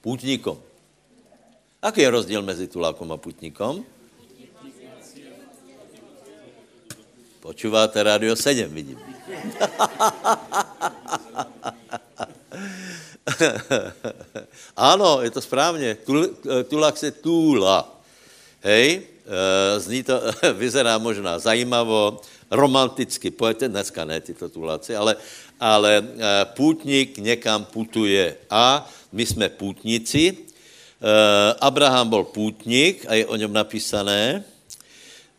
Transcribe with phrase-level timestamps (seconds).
[0.00, 0.56] Pútnikom.
[1.80, 3.84] Aký je rozdíl mezi tulákom a putníkom?
[7.40, 8.96] Počúváte Rádio 7, vidím.
[14.76, 15.96] ano, je to správně.
[16.68, 18.00] tulák se túla.
[18.60, 20.20] Hej, e, zní to,
[20.60, 22.20] vyzerá možná zajímavo,
[22.50, 25.16] romanticky pojete, dneska ne tyto tuláci, ale,
[25.60, 26.04] ale e,
[26.44, 30.36] půtník někam putuje a my jsme půtníci.
[30.36, 30.36] E,
[31.60, 34.44] Abraham byl půtník a je o něm napísané,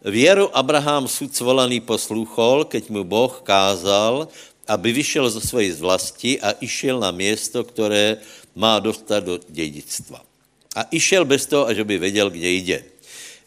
[0.02, 4.34] Věru Abraham sud svolaný posluchol, keď mu Boh kázal,
[4.66, 8.18] aby vyšel zo svojej vlasti a išel na město, které
[8.58, 10.26] má dostat do dědictva.
[10.76, 12.80] A išel bez toho, až by věděl, kde jde.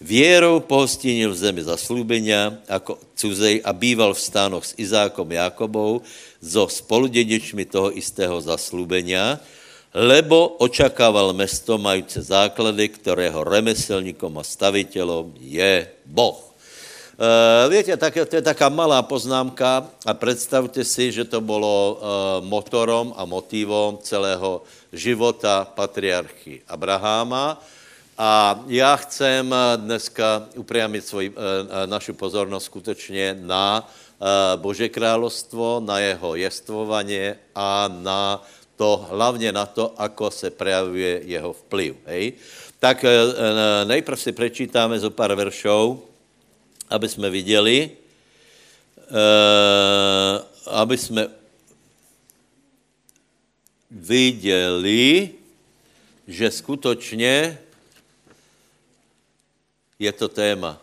[0.00, 6.02] Věrou pohostinil v zemi zaslúbenia jako cuzej a býval v stánoch s Izákom Jakobou,
[6.42, 9.40] so spoludědičmi toho istého zaslúbenia,
[9.94, 16.50] lebo očakával mesto mající základy, kterého remeselníkom a stavitelom je Boh.
[17.14, 22.02] Uh, víte, tak, to je taká malá poznámka a představte si, že to bylo uh,
[22.42, 27.62] motorom a motivom celého života patriarchy Abraháma.
[28.18, 31.34] A já chcem dneska upriamit svoj, uh,
[31.86, 33.86] našu pozornost skutečně na
[34.56, 38.42] Bože královstvo, na jeho jestvovanie a na
[38.76, 41.94] to, hlavně na to, ako se prejavuje jeho vplyv.
[42.06, 42.32] Hej?
[42.80, 43.04] Tak
[43.84, 46.04] nejprv si prečítáme zo pár veršov,
[46.90, 47.90] aby jsme viděli,
[50.68, 51.28] aby jsme
[53.90, 55.30] viděli,
[56.28, 57.58] že skutečně
[59.98, 60.80] je to téma.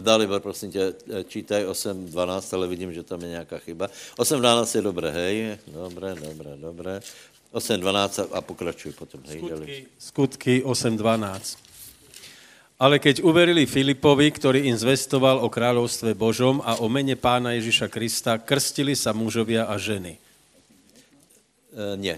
[0.00, 0.94] Dalibor, prosím tě,
[1.28, 3.86] čítaj 8.12, ale vidím, že tam je nějaká chyba.
[4.18, 5.58] 8.12 je dobré, hej?
[5.66, 7.00] Dobré, dobré, dobré.
[7.52, 9.40] 8.12 a pokračuj potom, hej?
[9.40, 11.68] Skutky, skutky 8.12.
[12.78, 17.90] Ale keď uverili Filipovi, ktorý im zvestoval o kráľovstve Božom a o mene pána Ježíša
[17.90, 20.14] Krista, krstili sa mužovia a ženy.
[20.14, 20.20] E,
[21.98, 22.14] nie.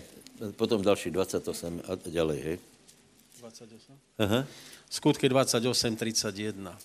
[0.61, 2.57] Potom další 28 a ďalej, hej.
[3.41, 4.21] 28?
[4.21, 4.41] Aha.
[4.93, 6.77] Skutky 28, 31.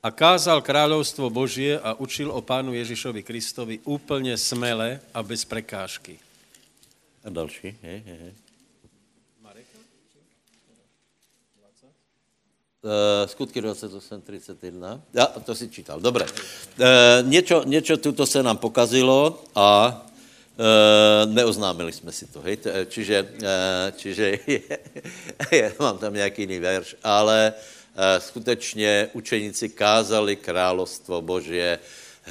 [0.00, 6.29] A kázal kráľovstvo Božie a učil o pánu Ježišovi Kristovi úplne smele a bez prekážky.
[7.24, 8.34] A další, hej, hej, hej.
[12.80, 15.00] Uh, skutky 28, 31.
[15.12, 16.24] Ja, to si čítal, dobre.
[16.24, 22.56] Uh, niečo, niečo tuto se nám pokazilo a uh, neoznámili jsme si to, hej?
[22.88, 24.78] Čiže, uh, čiže je,
[25.52, 31.78] je, mám tam nějaký jiný verš, ale uh, skutečně učeníci kázali královstvo Božie,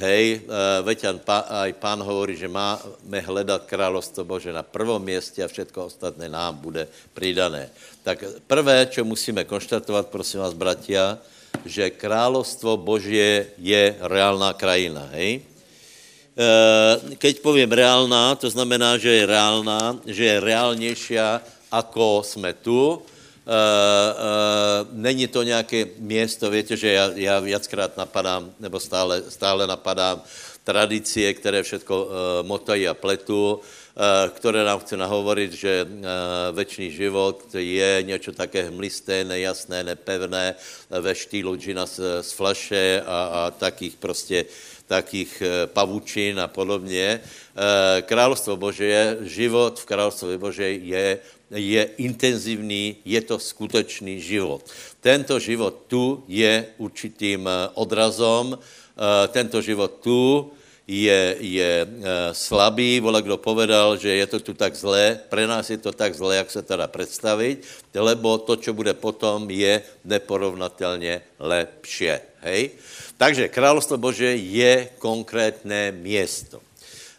[0.00, 5.52] hej, uh, veď aj pán hovorí, že máme hledat královstvo Bože na prvom městě a
[5.52, 7.68] všetko ostatné nám bude pridané.
[8.02, 11.20] Tak prvé, čo musíme konštatovat, prosím vás, bratia,
[11.64, 15.40] že královstvo Božie je reálná krajina, hej?
[15.40, 16.44] E,
[17.20, 21.14] keď povím reálná, to znamená, že je reálná, že je reálnější,
[21.70, 23.02] ako jsme tu.
[23.46, 29.66] E, e, není to nějaké město, víte, že já, já viackrát napadám, nebo stále, stále
[29.66, 30.22] napadám
[30.64, 32.08] tradície, které všetko
[32.42, 33.60] motají a pletu.
[34.00, 36.06] Eh, které nám chce nahovoriť, že eh,
[36.52, 43.02] večný život je něco také hmlisté, nejasné, nepevné, eh, ve štýlu džina z, z flaše
[43.06, 44.44] a, a takých prostě
[44.86, 47.20] takých pavučin a podobně.
[48.02, 51.18] Královstvo Bože, život v království Bože je,
[51.50, 54.62] je intenzivní, je to skutečný život.
[55.00, 58.58] Tento život tu je určitým odrazom,
[59.32, 60.50] tento život tu
[60.90, 61.88] je, je eh,
[62.34, 66.14] slabý, vole, kdo povedal, že je to tu tak zlé, pre nás je to tak
[66.14, 67.62] zlé, jak se teda představit,
[67.94, 72.10] lebo to, co bude potom, je neporovnatelně lepší.
[72.42, 72.70] Hej?
[73.16, 76.58] Takže královstvo Bože je konkrétné město.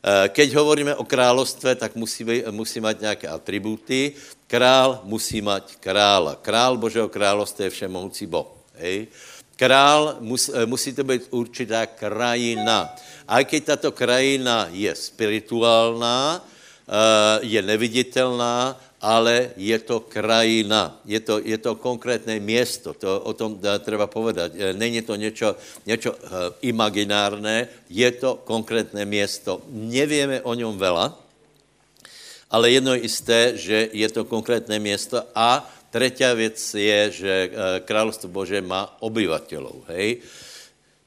[0.02, 4.14] Keď hovoríme o královstve, tak musí, musí mať nějaké atributy.
[4.48, 6.36] Král musí mať krála.
[6.42, 8.50] Král Božího království je všemohoucí Boh.
[8.82, 9.08] Hej?
[9.56, 12.90] Král mus, eh, musí to být určitá krajina.
[13.28, 21.42] A když tato krajina je spirituálná, eh, je neviditelná, ale je to krajina, je to,
[21.42, 24.52] je to konkrétné město, to o tom treba povedať.
[24.56, 25.56] Eh, není to něco,
[25.86, 26.16] něco
[26.62, 29.62] imaginárné, je to konkrétné město.
[29.70, 31.18] Nevíme o něm vela,
[32.52, 37.50] ale jedno je isté, že je to konkrétné město a Třetí věc je, že
[37.84, 40.24] královstvo Bože má obyvatelů, hej.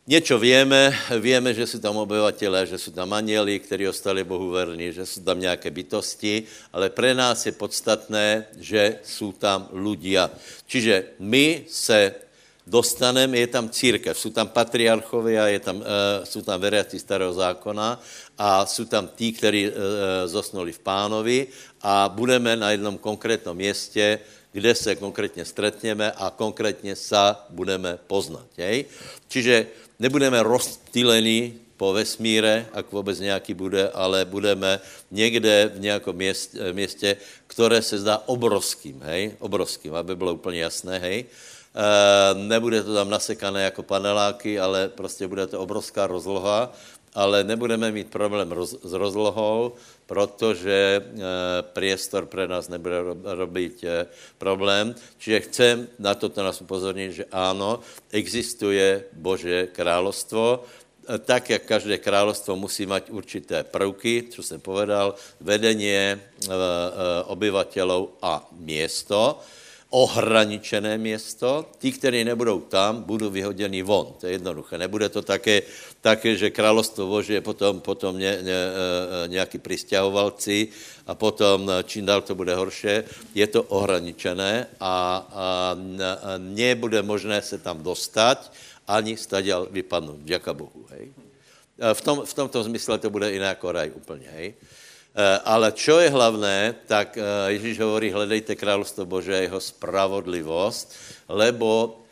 [0.07, 4.93] Něco víme, víme, že jsou tam obyvatelé, že jsou tam anieli, kteří ostali Bohu verní,
[4.93, 10.29] že jsou tam nějaké bytosti, ale pre nás je podstatné, že jsou tam ľudia.
[10.69, 12.15] Čiže my se
[12.69, 15.85] dostaneme, je tam církev, jsou tam patriarchovia, je tam, uh,
[16.25, 17.97] jsou tam veriaci starého zákona
[18.39, 19.75] a jsou tam tí, kteří uh,
[20.29, 21.47] zosnuli v pánovi
[21.81, 24.21] a budeme na jednom konkrétnom městě,
[24.53, 28.47] kde se konkrétně stretneme a konkrétně sa budeme poznat.
[28.57, 28.85] Jej?
[29.27, 29.67] Čiže
[29.99, 34.81] nebudeme rozptýlení po vesmíre, ak vůbec nějaký bude, ale budeme
[35.11, 40.99] někde v nějakém městě, městě, které se zdá obrovským, hej, obrovským, aby bylo úplně jasné,
[40.99, 41.25] hej.
[41.25, 46.73] E, nebude to tam nasekané jako paneláky, ale prostě bude to obrovská rozloha,
[47.15, 49.73] ale nebudeme mít problém roz, s rozlohou,
[50.07, 51.03] protože e,
[51.63, 54.07] priestor pre nás nebude robit e,
[54.39, 54.95] problém.
[55.19, 57.81] Čiže chcem na toto nás upozornit, že ano,
[58.13, 60.65] existuje Bože královstvo,
[61.09, 66.21] e, tak, jak každé královstvo musí mít určité prvky, co jsem povedal, vedení
[67.27, 69.41] obyvatelů a město
[69.95, 74.19] ohraničené město, ti, kteří nebudou tam, budou vyhoděni von.
[74.19, 74.79] To je jednoduché.
[74.79, 75.63] Nebude to také,
[76.03, 78.75] také že královstvo Bože je potom, potom ně, ně, e,
[79.25, 80.69] e, nějaký přistěhovalci
[81.07, 83.07] a potom e, čím dál to bude horší.
[83.39, 85.77] Je to ohraničené a, a,
[86.43, 88.51] nebude možné se tam dostat,
[88.91, 90.27] ani staděl vypadnout.
[90.27, 90.91] Děka Bohu.
[90.91, 91.13] Hej.
[91.95, 94.27] V, tom, v tomto smysle to bude jiné jako raj úplně.
[94.27, 94.55] Hej.
[95.15, 97.23] Eh, ale čo je hlavné, tak eh,
[97.55, 100.91] Ježíš hovorí, hledejte královstvo Bože a jeho spravodlivost,
[101.31, 102.03] lebo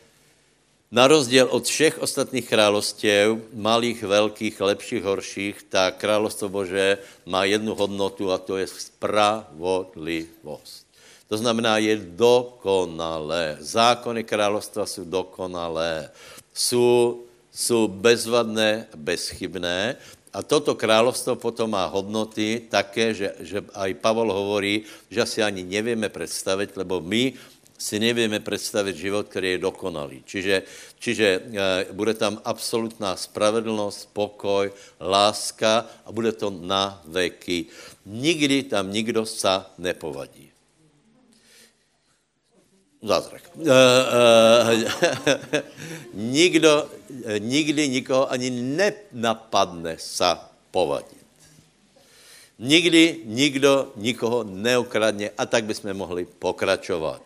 [0.87, 6.97] na rozdíl od všech ostatních královstěv, malých, velkých, lepších, horších, tak královstvo Bože
[7.27, 10.87] má jednu hodnotu a to je spravodlivost.
[11.27, 13.57] To znamená, je dokonalé.
[13.59, 16.09] Zákony královstva jsou dokonalé.
[16.53, 19.97] Jsou, jsou bezvadné, bezchybné
[20.33, 24.81] a toto královstvo potom má hodnoty také, že, že aj Pavol hovorí,
[25.13, 27.37] že si ani nevíme představit, lebo my
[27.77, 30.23] si nevíme představit život, který je dokonalý.
[30.25, 30.63] Čiže,
[30.99, 31.41] čiže e,
[31.91, 34.71] bude tam absolutná spravedlnost, pokoj,
[35.01, 37.65] láska a bude to na veky.
[38.05, 40.52] Nikdy tam nikdo sa nepovadí.
[43.03, 43.43] Zázrak.
[43.59, 45.63] E, e,
[46.35, 46.87] nikdo,
[47.39, 50.39] nikdy nikoho ani nenapadne sa
[50.71, 51.19] povadit.
[52.63, 57.19] Nikdy nikdo nikoho neukradne a tak bychom mohli pokračovat.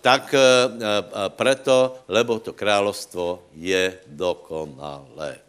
[0.00, 0.34] Tak
[1.36, 1.76] preto,
[2.08, 5.40] lebo to královstvo je dokonalé.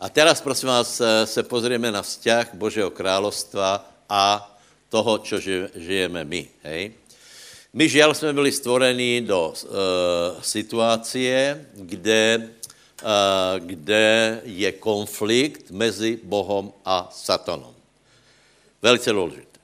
[0.00, 4.46] A teraz, prosím vás, se pozrieme na vzťah Božího královstva a
[4.90, 5.38] toho, čo
[5.78, 6.42] žijeme my.
[6.66, 6.92] Hej?
[7.70, 9.54] My žiaľ jsme byli stvorení do uh,
[10.42, 12.50] situácie, kde,
[13.06, 17.74] uh, kde je konflikt mezi Bohom a Satanom.
[18.82, 19.58] Velice důležité.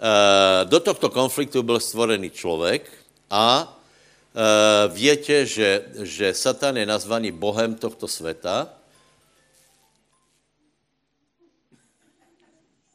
[0.00, 2.88] Uh, do tohto konfliktu byl stvorený člověk
[3.30, 8.72] a uh, větě, že, že Satan je nazvaný Bohem tohto světa,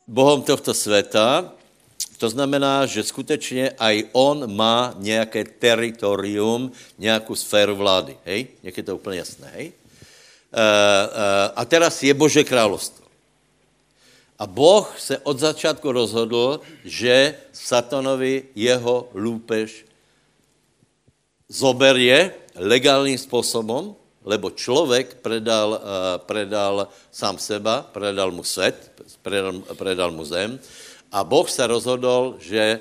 [0.07, 1.53] Bohom tohto světa,
[2.17, 8.17] to znamená, že skutečně aj on má nějaké teritorium, nějakou sféru vlády.
[8.25, 8.47] Hej?
[8.63, 9.67] Jak je to úplně jasné, hej?
[9.67, 13.05] E, e, a teraz je Bože královstvo.
[14.39, 19.85] A Boh se od začátku rozhodl, že satanovi jeho lůpež
[21.49, 23.95] zoberie legálním způsobem,
[24.27, 25.79] lebo člověk predal, uh,
[26.19, 28.75] predal sám seba, predal mu svět,
[29.23, 30.59] predal, predal mu zem
[31.11, 32.79] a Boh se rozhodl, že,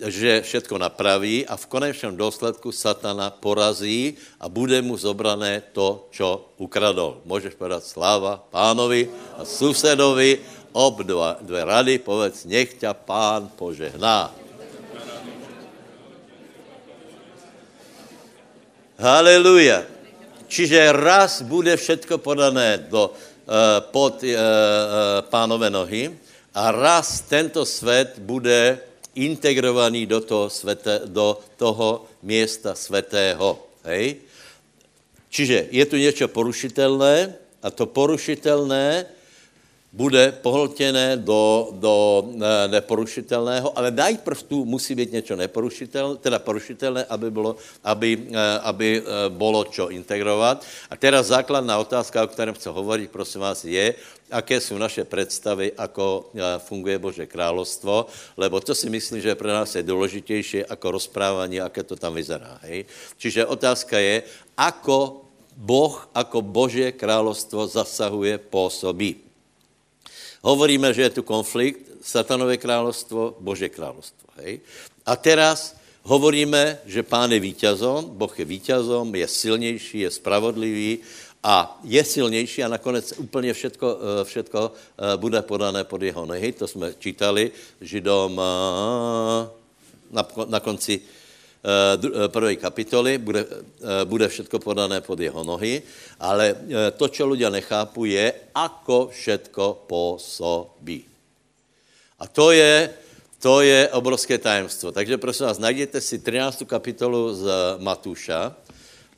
[0.00, 6.48] že všetko napraví a v konečném důsledku satana porazí a bude mu zobrané to, čo
[6.56, 7.20] ukradol.
[7.28, 10.40] Můžeš povedat sláva pánovi a susedovi,
[10.72, 14.32] ob dva, dvě rady, povedz, nech ťa pán požehná.
[18.98, 19.97] Haleluja.
[20.48, 24.36] Čiže raz bude všetko podané do, uh, pod uh, uh,
[25.28, 26.16] pánové nohy
[26.56, 28.80] a raz tento svět bude
[29.14, 33.58] integrovaný do toho, svete, do toho města svatého.
[35.28, 39.06] Čiže je tu něco porušitelné a to porušitelné
[39.92, 42.24] bude pohltěné do, do
[42.66, 48.28] neporušitelného, ale najprv tu musí být něco neporušitelné, teda porušitelné, aby bylo, aby,
[48.62, 50.64] aby bylo čo integrovat.
[50.90, 53.94] A teraz základná otázka, o kterém chci hovorit, prosím vás, je,
[54.30, 59.74] aké jsou naše představy, ako funguje Bože královstvo, lebo to si myslím, že pro nás
[59.74, 62.60] je důležitější jako rozprávání, aké to tam vyzerá.
[62.62, 62.84] Hej?
[63.16, 65.24] Čiže otázka je, ako
[65.56, 69.27] Boh, ako Bože královstvo zasahuje, působí.
[70.42, 74.28] Hovoríme, že je tu konflikt, satanové královstvo, Bože královstvo.
[74.38, 74.60] Hej?
[75.06, 80.98] A teraz hovoríme, že pán je vítězom, Boh je vítězom, je silnější, je spravodlivý
[81.42, 86.52] a je silnější a nakonec úplně všetko, eh, všetko eh, bude podané pod jeho nohy.
[86.52, 89.48] To jsme čítali Židom eh,
[90.46, 91.17] na konci
[92.28, 93.46] první kapitoly, bude,
[94.04, 95.82] bude všetko podané pod jeho nohy,
[96.20, 96.54] ale
[96.96, 101.04] to, co lidé nechápu, je, ako všetko působí.
[102.18, 102.90] A to je,
[103.42, 104.92] to je obrovské tajemstvo.
[104.92, 106.62] Takže prosím vás, najděte si 13.
[106.66, 107.44] kapitolu z
[107.78, 108.54] Matuša,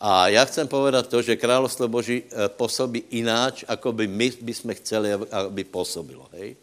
[0.00, 4.74] a já chcem povedat to, že královstvo Boží eh, působí ináč, ako by my bychom
[4.74, 6.24] chceli, aby působilo.
[6.32, 6.56] Hej?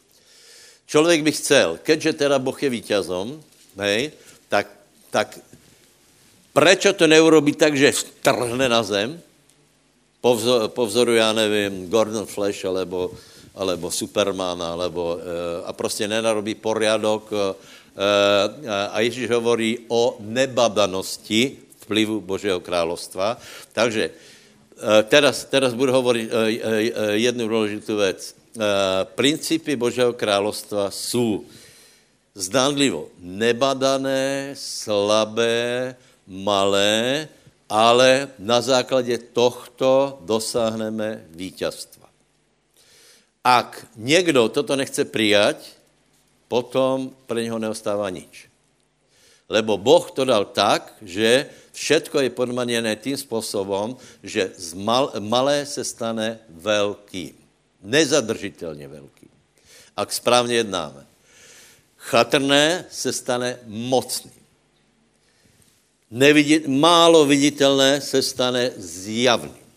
[0.86, 3.44] Člověk by chcel, keďže teda Boh je vítězom,
[3.78, 4.12] hej,
[4.50, 4.68] tak,
[5.12, 5.40] tak
[6.58, 9.22] prečo to neurobí tak, že strhne na zem,
[10.18, 13.14] po, vzoru, po vzoru, já nevím, Gordon Flash, alebo,
[13.54, 17.30] alebo Superman, alebo, eh, a prostě nenarobí poriadok.
[17.30, 23.38] Eh, a Ježíš hovorí o nebadanosti vplyvu Božího královstva.
[23.72, 28.36] Takže eh, teraz, teraz budu hovorit eh, eh, jednu důležitou věc.
[29.14, 31.46] Principy Božího královstva jsou
[32.34, 35.94] zdánlivo nebadané, slabé,
[36.28, 37.28] malé,
[37.70, 42.10] ale na základě tohto dosáhneme vítězstva.
[43.44, 45.58] Ak někdo toto nechce přijat,
[46.48, 48.48] potom pro něho neostává nič.
[49.50, 55.66] Lebo Boh to dal tak, že Všetko je podmaněné tím způsobem, že z mal, malé
[55.66, 57.38] se stane velkým.
[57.82, 59.30] Nezadržitelně velkým.
[59.98, 61.06] Ak správně jednáme.
[61.98, 64.42] Chatrné se stane mocným.
[66.12, 69.68] Nevidit, málo viditelné se stane zjavným.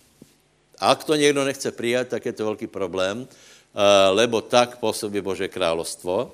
[0.78, 5.20] A ak to někdo nechce přijat, tak je to velký problém, eh, lebo tak působí
[5.20, 6.32] Bože královstvo.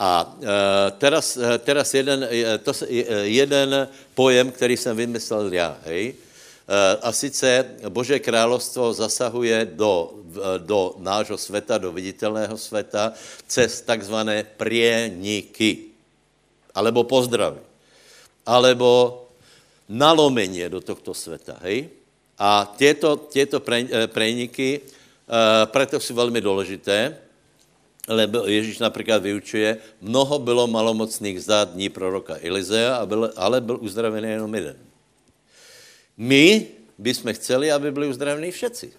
[0.00, 2.28] A e, teraz, e, teraz jeden,
[2.64, 2.72] to,
[3.22, 6.14] jeden pojem, který jsem vymyslel já, hej,
[7.02, 10.14] a sice Bože královstvo zasahuje do,
[10.58, 13.12] do nášho světa, do viditelného světa,
[13.46, 15.92] cez takzvané prieniky,
[16.74, 17.60] alebo pozdravy,
[18.46, 19.20] alebo
[19.90, 21.90] nalomenie do tohto světa, hej.
[22.38, 23.60] A těto, těto
[24.06, 24.80] preniky,
[25.64, 27.18] preto jsou velmi důležité,
[28.08, 33.06] lebo Ježíš například vyučuje, mnoho bylo malomocných za dní proroka Elizea,
[33.36, 34.76] ale byl uzdravený jenom jeden.
[36.16, 36.66] My
[36.98, 38.92] bychom chceli, aby byli uzdravení všetci.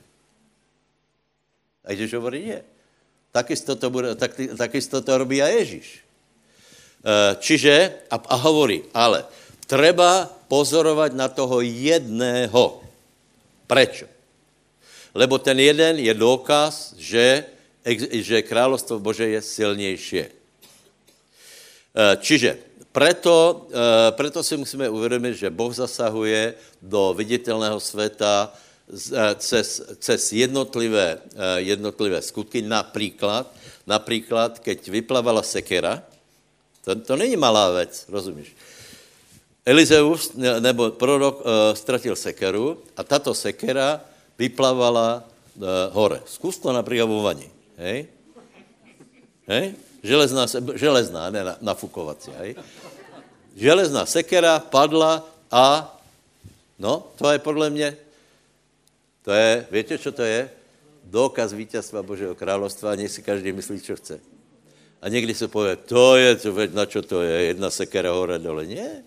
[1.86, 2.62] A Ježíš hovorí, nie.
[3.34, 6.04] Takisto to, bude, tak, takisto to robí a Ježíš.
[7.02, 9.26] E, čiže, a, a hovorí, ale
[9.66, 12.84] treba pozorovat na toho jedného.
[13.72, 14.04] Prečo?
[15.16, 17.48] Lebo ten jeden je důkaz, že
[18.12, 20.18] že královstvo Bože je silnější.
[20.20, 20.30] Eh,
[22.22, 22.58] čiže
[22.92, 30.22] preto, eh, preto si musíme uvědomit, že Boh zasahuje do viditelného světa eh, cez, cez
[30.34, 31.18] jednotlivé,
[31.58, 32.62] jednotlivé skutky.
[32.62, 33.50] Například,
[33.88, 36.04] například, keď vyplavala sekera,
[36.84, 38.56] to, to není malá věc, rozumíš?
[39.66, 44.02] Elizeus nebo prorok ztratil sekeru a tato sekera
[44.38, 45.24] vyplavala
[45.92, 46.22] hore.
[46.26, 47.50] Zkus to například vo vani.
[47.78, 48.08] Hej?
[49.48, 49.76] Hej?
[50.04, 52.56] Železná, železná, ne na, nafukovací, hej?
[53.54, 55.86] Železná sekera padla a
[56.80, 57.98] no, to je podle mě,
[59.22, 60.50] to je, víte, co to je?
[61.04, 64.20] Dokaz vítězstva Božího královstva a si každý myslí, co chce.
[65.02, 68.66] A někdy se pově, to je, co, na čo to je, jedna sekera hore dole.
[68.66, 69.04] Ne,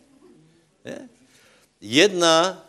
[1.81, 2.65] Jedna,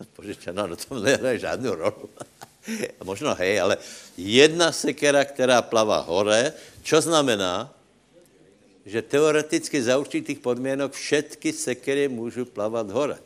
[0.16, 2.10] Bože, na no, tom nehraje žádnou rolu.
[3.04, 3.74] Možno hej, ale
[4.16, 7.70] jedna sekera, která plavá hore, čo znamená?
[8.86, 13.18] Že teoreticky za určitých podmínek všetky sekery můžu plavat hore.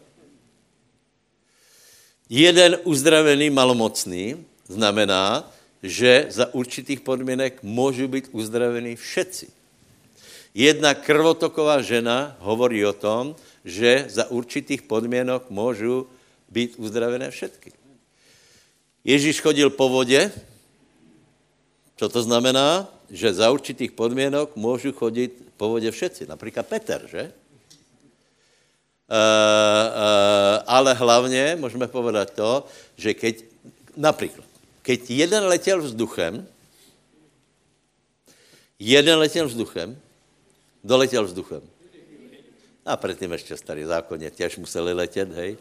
[2.29, 5.49] Jeden uzdravený malomocný znamená,
[5.83, 9.56] že za určitých podmínek můžu být uzdravený všetci.
[10.57, 16.09] Jedna krvotoková žena hovorí o tom, že za určitých podmínek můžu
[16.49, 17.77] být uzdravené všetky.
[19.05, 20.33] Ježíš chodil po vodě
[21.97, 22.89] Co to znamená?
[23.11, 26.27] Že za určitých podmínok můžu chodit po vodě všetci.
[26.27, 27.23] Například Peter, že?
[27.23, 33.45] Uh, uh, ale hlavně můžeme povedat to, že keď,
[33.97, 34.45] například,
[34.83, 36.49] keď jeden letěl vzduchem,
[38.79, 40.01] jeden letěl vzduchem,
[40.87, 41.63] doletěl vzduchem.
[42.87, 45.57] A předtím ještě starý zákonně těž museli letět, hej.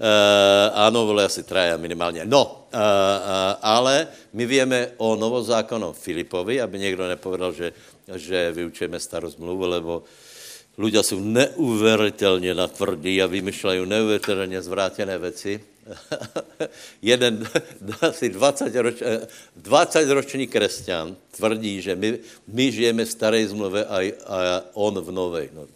[0.00, 2.22] Uh, ano, byli asi traja minimálně.
[2.24, 2.80] No, uh, uh,
[3.62, 7.72] ale my víme o novozákonom Filipovi, aby někdo nepovedal, že,
[8.16, 10.02] že vyučujeme starou zmluvu, lebo
[10.78, 15.60] ľudia jsou neuvěřitelně natvrdí a vymýšlejí neuvěřitelně zvrátěné věci.
[17.02, 17.48] Jeden
[18.00, 19.02] asi 20, roč,
[19.56, 22.18] 20 ročný křesťan tvrdí, že my,
[22.48, 24.36] my žijeme v staré zmluve a, a
[24.74, 25.48] on v nové.
[25.52, 25.66] No,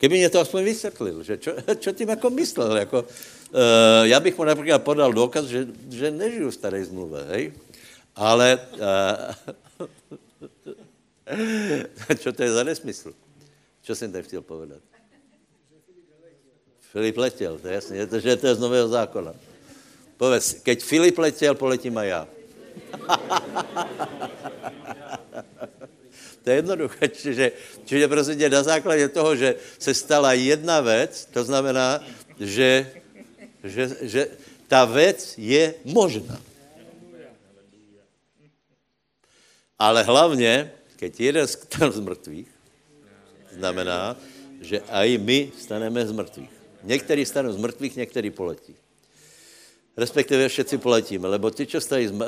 [0.00, 3.08] Kdyby mě to aspoň vysvětlil, že čo, čo tím jako myslel, jako, uh,
[4.02, 7.52] já bych mu například podal důkaz, že, že nežiju v staré zmluve, hej?
[8.16, 9.34] Ale uh,
[12.18, 13.12] čo to je za nesmysl?
[13.82, 14.80] Čo jsem tady chtěl povedat?
[16.92, 19.34] Filip letěl, to je jasně, to, že to je z nového zákona.
[20.16, 22.28] Povedz, keď Filip letěl, poletím a já.
[26.40, 27.08] To je jednoduché.
[27.08, 27.52] Čiže,
[27.84, 32.00] čiže prostě na základě toho, že se stala jedna věc, to znamená,
[32.40, 32.92] že,
[33.64, 34.28] že, že
[34.68, 36.40] ta věc je možná.
[39.78, 42.48] Ale hlavně, keď jeden stan z mrtvých,
[43.52, 44.16] znamená,
[44.60, 46.59] že i my staneme z mrtvých.
[46.82, 48.76] Někteří stanou z mrtvých, někteří poletí.
[49.96, 51.80] Respektive všetci poletíme, lebo ty, čo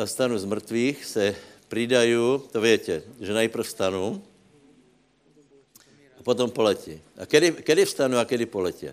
[0.04, 1.34] stanou z mrtvých, se
[1.68, 2.14] přidají,
[2.52, 4.22] to větě, že najprv vstanu
[6.20, 7.00] a potom poletí.
[7.16, 8.88] A kedy, kedy vstanu a kedy poletí?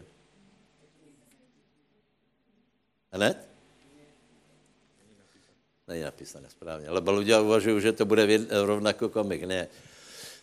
[3.12, 3.50] Hned?
[5.88, 8.28] Není napísané správně, lebo lidé uvažují, že to bude
[8.66, 9.44] rovnako komik.
[9.44, 9.68] Ne.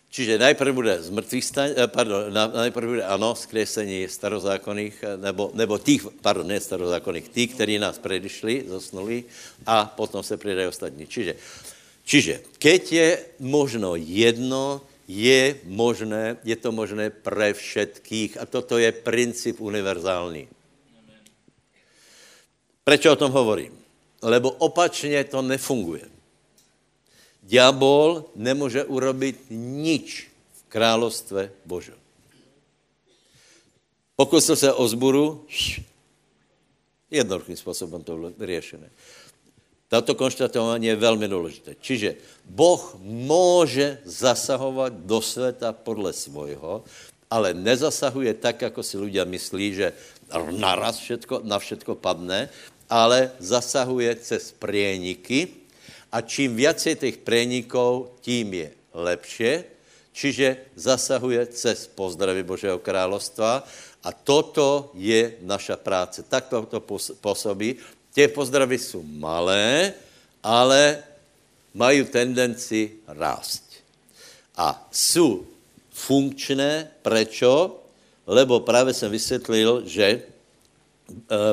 [0.07, 5.51] Čiže najprv bude z mrtvých staň, eh, pardon, najprv bude ano, skresení starozákonných, eh, nebo,
[5.53, 9.23] nebo těch, pardon, ne starozákonných, tí, kteří nás predišli, zosnuli
[9.67, 11.07] a potom se přidají ostatní.
[11.07, 11.35] Čiže
[12.07, 13.09] Čiže keď je
[13.43, 14.79] možno jedno,
[15.11, 20.47] je možné, je to možné pre všetkých a toto je princip univerzální.
[22.87, 23.75] Proč o tom hovorím?
[24.23, 26.16] Lebo opačně to nefunguje.
[27.47, 31.95] Diabol nemůže urobit nič v královstve Božom.
[34.15, 35.45] Pokusil se o zburu,
[37.11, 38.89] jednoduchým způsobem to bylo vyřešené.
[39.87, 41.75] Tato konštatování je velmi důležité.
[41.79, 46.83] Čiže Boh může zasahovat do světa podle svojho,
[47.31, 49.93] ale nezasahuje tak, jako si lidé myslí, že
[50.51, 52.51] naraz všetko, na všetko padne,
[52.89, 55.66] ale zasahuje cez prieniky
[56.11, 59.53] a čím více těch prienikov, tím je lepší,
[60.13, 63.67] čiže zasahuje cez pozdravy Božího královstva
[64.03, 66.23] a toto je naša práce.
[66.23, 66.79] Tak to
[67.21, 67.75] působí
[68.17, 69.93] Těch pozdravy jsou malé,
[70.43, 71.03] ale
[71.73, 73.63] mají tendenci rást.
[74.57, 75.45] A jsou
[75.93, 77.77] funkčné, prečo?
[78.27, 80.21] Lebo právě jsem vysvětlil, že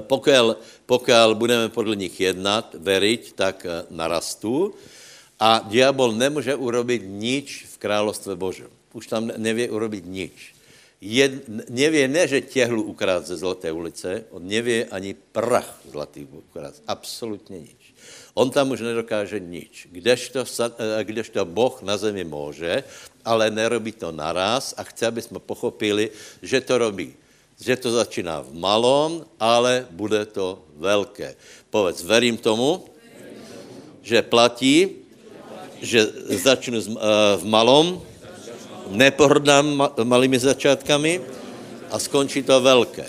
[0.00, 4.74] pokud, pokud budeme podle nich jednat, veriť, tak eh, narastú.
[5.38, 8.70] A diabol nemůže urobit nič v královstve Božom.
[8.94, 10.54] Už tam nevě urobit nič
[11.04, 11.32] jed,
[11.68, 16.74] nevě ne, že těhlu ukrát ze Zlaté ulice, on nevě ani prach zlatý ukrát.
[16.86, 17.82] Absolutně nič.
[18.34, 19.88] On tam už nedokáže nič.
[19.92, 22.84] Kdežto, eh, kdežto Boh na zemi může,
[23.24, 26.10] ale nerobí to naraz a chce, aby jsme pochopili,
[26.42, 27.14] že to robí.
[27.64, 31.32] Že to začíná v malom, ale bude to velké.
[31.72, 32.84] Povedz, verím tomu,
[34.04, 35.00] že platí,
[35.80, 36.04] že
[36.44, 36.84] začnu eh,
[37.40, 38.04] v malom,
[38.92, 41.24] nepohrdám malými začátkami
[41.88, 43.08] a skončí to velké.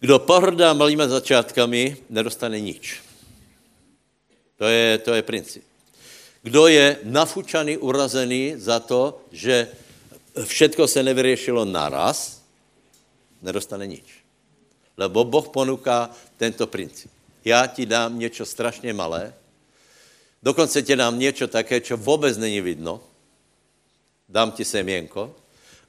[0.00, 3.02] Kdo pohrdá malými začátkami, nedostane nič.
[4.56, 5.64] To je, to je princip.
[6.42, 9.68] Kdo je nafučaný, urazený za to, že
[10.44, 12.37] všetko se nevyřešilo naraz,
[13.42, 14.06] nedostane nič.
[14.98, 17.10] Lebo Boh ponuká tento princip.
[17.44, 19.34] Já ti dám něco strašně malé,
[20.42, 23.00] dokonce ti dám něco také, čo vůbec není vidno,
[24.28, 25.34] dám ti semienko,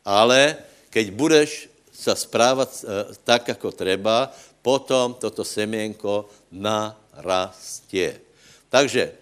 [0.05, 0.55] ale
[0.89, 2.81] keď budeš sa správať e,
[3.27, 4.31] tak, ako treba,
[4.63, 8.23] potom toto semienko narastie.
[8.71, 9.13] Takže e,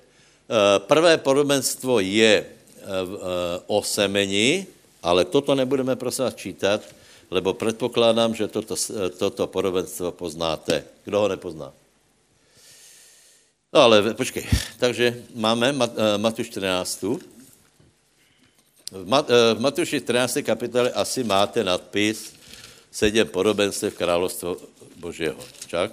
[0.85, 2.45] prvé podobenstvo je e,
[3.65, 4.69] o semení,
[5.01, 6.85] ale toto nebudeme prosím vás čítat,
[7.31, 8.75] lebo předpokládám, že toto,
[9.17, 10.83] toto podobenstvo poznáte.
[11.05, 11.73] Kdo ho nepozná?
[13.73, 14.47] No ale počkej,
[14.79, 17.03] takže máme Mat, uh, Matuš 14.
[18.91, 20.39] V, Mat, uh, v Matuši 13.
[20.41, 22.31] kapitole asi máte nadpis
[22.91, 24.55] sedm podobenstv královstva
[24.95, 25.37] Božího.
[25.67, 25.91] Čak?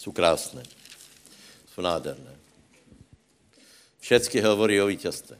[0.00, 0.62] Jsou krásné.
[1.74, 2.34] Jsou nádherné.
[4.00, 5.36] Všetky hovorí o vítězstve.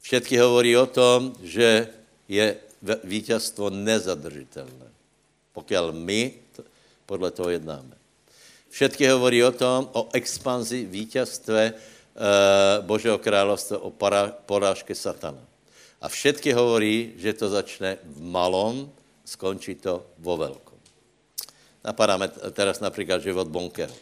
[0.00, 1.88] Všetky hovorí o tom, že
[2.28, 2.56] je
[3.04, 4.88] vítězstvo nezadržitelné.
[5.52, 6.34] Pokud my
[7.06, 7.96] podle toho jednáme.
[8.70, 11.74] Všetky hovorí o tom, o expanzi vítězstve e,
[12.86, 13.90] Božího královstva, o
[14.46, 15.42] porážke satana.
[16.00, 18.88] A všetky hovorí, že to začne v malom,
[19.26, 20.78] skončí to vo velkom.
[21.84, 23.92] Napadáme teraz například život Bonkera.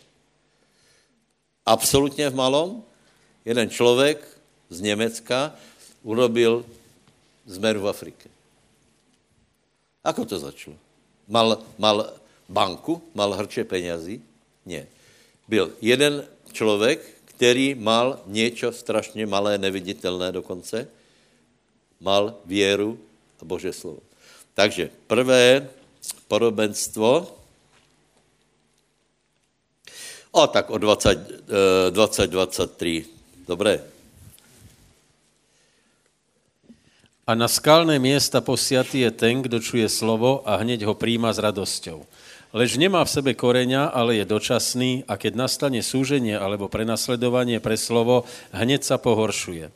[1.67, 2.85] Absolutně v malom.
[3.45, 4.21] Jeden člověk
[4.71, 5.55] z Německa
[6.03, 6.65] urobil
[7.47, 8.29] zmeru v Afrike.
[10.09, 10.77] Ako to začalo?
[11.29, 12.17] Mal, mal
[12.49, 14.25] banku, mal hrče penězí?
[14.65, 14.89] Ne.
[15.49, 20.89] Byl jeden člověk, který mal něco strašně malé, neviditelné dokonce,
[22.01, 22.99] mal věru
[23.41, 24.01] a Bože slovo.
[24.55, 25.69] Takže prvé
[26.29, 27.37] podobenstvo,
[30.31, 31.19] o tak o 20,
[31.91, 33.07] 20 23.
[33.49, 33.85] Dobré.
[37.29, 41.37] A na skalné města posiatý je ten, kdo čuje slovo a hneď ho príjma s
[41.37, 42.09] radosťou.
[42.57, 47.77] Lež nemá v sebe koreňa, ale je dočasný a keď nastane súženie alebo prenasledovanie pre
[47.77, 48.25] slovo,
[48.57, 49.69] hneď sa pohoršuje.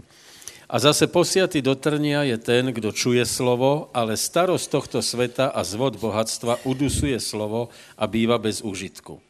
[0.64, 5.60] A zase posiatý do trnia je ten, kdo čuje slovo, ale starost tohto sveta a
[5.60, 7.68] zvod bohatstva udusuje slovo
[8.00, 9.20] a býva bez užitku.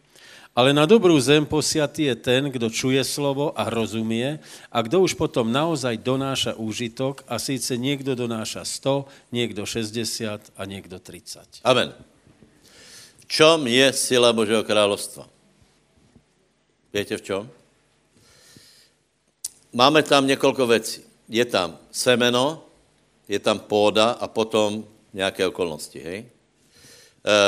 [0.53, 4.37] Ale na dobrú zem posiatý je ten, kdo čuje slovo a rozumie
[4.69, 10.63] a kdo už potom naozaj donáša úžitok a síce niekto donáša 100, niekto 60 a
[10.69, 11.65] niekto 30.
[11.65, 11.97] Amen.
[13.21, 15.25] V čom je sila Božího královstva?
[16.93, 17.43] Víte v čom?
[19.73, 21.01] Máme tam několik věcí.
[21.33, 22.61] Je tam semeno,
[23.25, 24.85] je tam půda a potom
[25.17, 26.19] nějaké okolnosti, hej?
[26.19, 26.29] E,
[27.25, 27.41] e,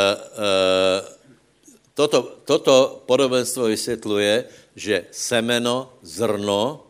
[2.05, 4.45] Toto, toto podobenstvo vysvětluje,
[4.77, 6.85] že semeno, zrno,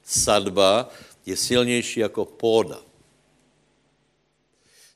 [0.00, 0.88] sadba
[1.26, 2.80] je silnější jako půda.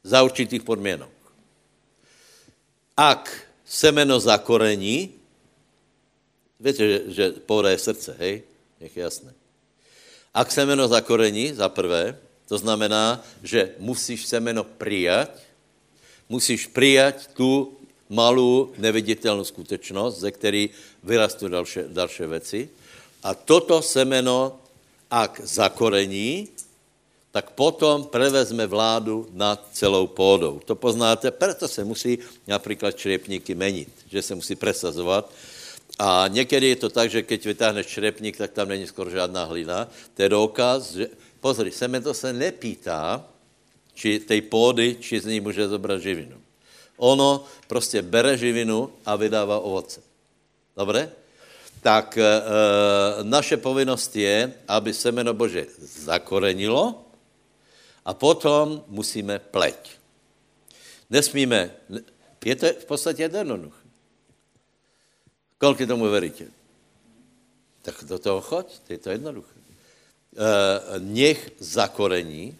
[0.00, 1.12] Za určitých podmínek.
[2.96, 3.28] Ak
[3.68, 5.12] semeno zakorení,
[6.60, 8.42] víte, že, že půda je srdce, hej?
[8.80, 9.34] Nech je jasné.
[10.32, 12.16] Ak semeno zakorení, za prvé,
[12.48, 15.36] to znamená, že musíš semeno přijat,
[16.28, 17.79] musíš přijat tu
[18.10, 20.66] malou neviditelnou skutečnost, ze které
[21.02, 22.68] vyrastou další, další věci.
[23.22, 24.58] A toto semeno,
[25.10, 26.48] ak zakorení,
[27.30, 30.60] tak potom prevezme vládu nad celou půdou.
[30.64, 35.30] To poznáte, proto se musí například črepníky menit, že se musí presazovat.
[35.98, 39.88] A někdy je to tak, že keď vytáhneš črepník, tak tam není skoro žádná hlina.
[40.14, 41.06] To je důkaz, že,
[41.40, 43.22] pozri, semeno se nepýtá,
[43.94, 46.39] či tej půdy, či z ní může zobrat živinu.
[47.00, 50.00] Ono prostě bere živinu a vydává ovoce.
[50.76, 51.12] Dobře?
[51.80, 52.24] Tak e,
[53.22, 57.08] naše povinnost je, aby semeno Bože zakorenilo
[58.04, 59.96] a potom musíme pleť.
[61.10, 61.72] Nesmíme,
[62.44, 63.80] je to v podstatě jednoduché.
[65.56, 66.52] Kolik tomu veríte?
[67.80, 69.56] Tak do toho choď, je to jednoduché.
[69.56, 69.60] E,
[71.00, 72.52] nech zakorení,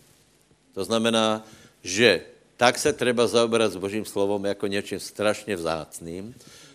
[0.72, 1.44] to znamená,
[1.84, 2.24] že
[2.60, 6.34] tak se třeba zaoberat s Božím slovom jako něčím strašně vzácným,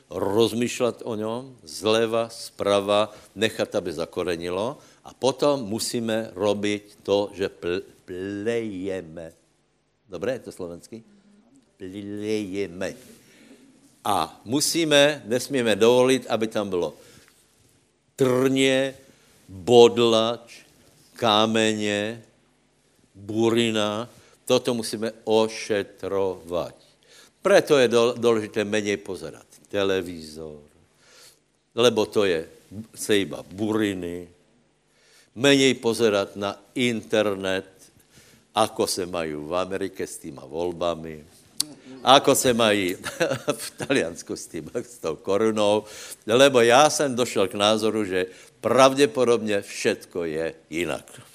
[0.09, 7.85] rozmýšlet o něm zleva, zprava, nechat, aby zakorenilo a potom musíme robit to, že pl-
[8.05, 9.33] plejeme.
[10.09, 11.03] Dobré, je to slovenský?
[11.77, 12.93] Plejeme.
[14.05, 16.93] A musíme, nesmíme dovolit, aby tam bylo
[18.15, 18.97] trně,
[19.49, 20.65] bodlač,
[21.13, 22.25] kámeně,
[23.15, 24.09] burina,
[24.45, 26.75] Toto musíme ošetrovat.
[27.41, 30.61] Proto je důležité méně pozerat televizor,
[31.75, 32.47] lebo to je
[32.95, 34.29] se iba buriny,
[35.35, 37.65] méně pozerat na internet,
[38.55, 41.25] ako se mají v Amerike s týma volbami,
[42.03, 42.95] ako se mají
[43.57, 45.83] v Taliansku s, tým, s tou korunou,
[46.27, 48.25] lebo já jsem došel k názoru, že
[48.61, 51.34] pravděpodobně všetko je jinak.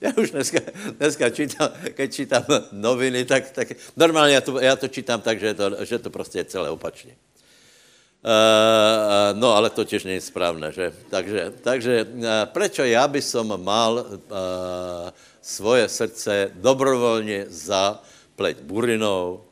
[0.00, 0.58] Já už dneska,
[0.98, 5.54] dneska čítám, keď čítám noviny, tak, tak normálně já to, já to čítám tak, že
[5.54, 7.16] to, že to prostě je celé opačně.
[8.24, 10.92] Uh, no, ale to těž není správné, že?
[11.10, 14.08] Takže, takže uh, prečo já by som mal uh,
[15.42, 19.44] svoje srdce dobrovolně zapleť burinou,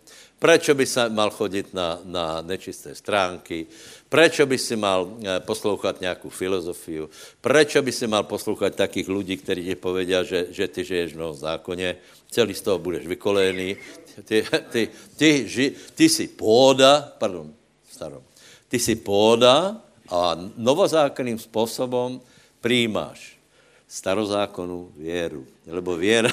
[0.43, 3.67] Prečo by se mal chodit na, na nečisté stránky?
[4.13, 7.09] Prečo by si mal eh, poslouchat nějakou filozofii?
[7.41, 11.33] Prečo by si mal poslouchat takých lidí, kteří ti povedí, že, že ty žiješ v
[11.33, 11.97] zákoně,
[12.29, 13.77] celý z toho budeš vykolený,
[14.25, 17.57] ty, ty, ty, ži, ty jsi půda, pardon,
[17.89, 18.21] starom,
[18.69, 22.21] ty jsi půda a novozákonným způsobem
[22.61, 23.41] přijímáš
[23.93, 25.47] starozákonu věru.
[25.67, 26.33] Lebo věra,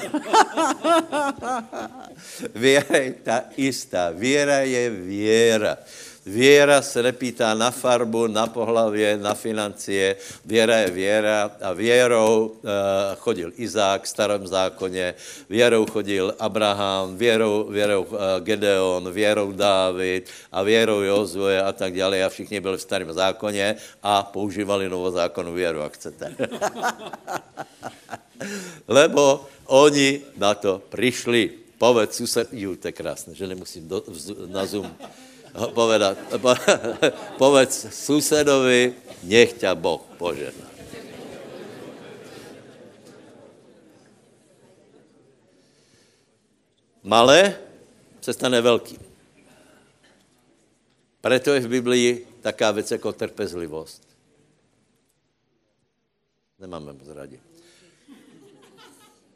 [2.54, 4.10] věra je ta istá.
[4.10, 5.76] Věra je věra.
[6.30, 10.16] Věra se nepýtá na farbu, na pohlavě, na financie.
[10.44, 12.70] Věra je věra a věrou uh,
[13.18, 15.14] chodil Izák v starém zákoně,
[15.48, 22.24] věrou chodil Abraham, věrou, věrou uh, Gedeon, věrou Dávid a věrou Jozue a tak dále.
[22.24, 26.30] A všichni byli v starém zákoně a používali novozákonu věru, jak chcete.
[28.88, 31.50] Lebo oni na to přišli.
[31.78, 32.20] Povedz
[32.52, 34.04] ju, to je krásné, že nemusím do,
[34.46, 34.94] na Zoom
[35.74, 36.18] povedat,
[37.40, 40.70] povedz susedovi, nech ťa Boh požehná.
[47.02, 47.56] Malé
[48.20, 48.98] se stane velký.
[51.20, 54.08] Proto je v Biblii taká věc jako trpezlivost.
[56.58, 57.40] Nemáme moc rádi.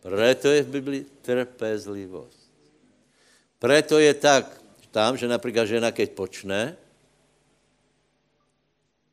[0.01, 2.51] Proto je v Biblii trpezlivost.
[3.59, 4.64] Proto je tak,
[4.95, 6.79] tam, že například žena, keď počne,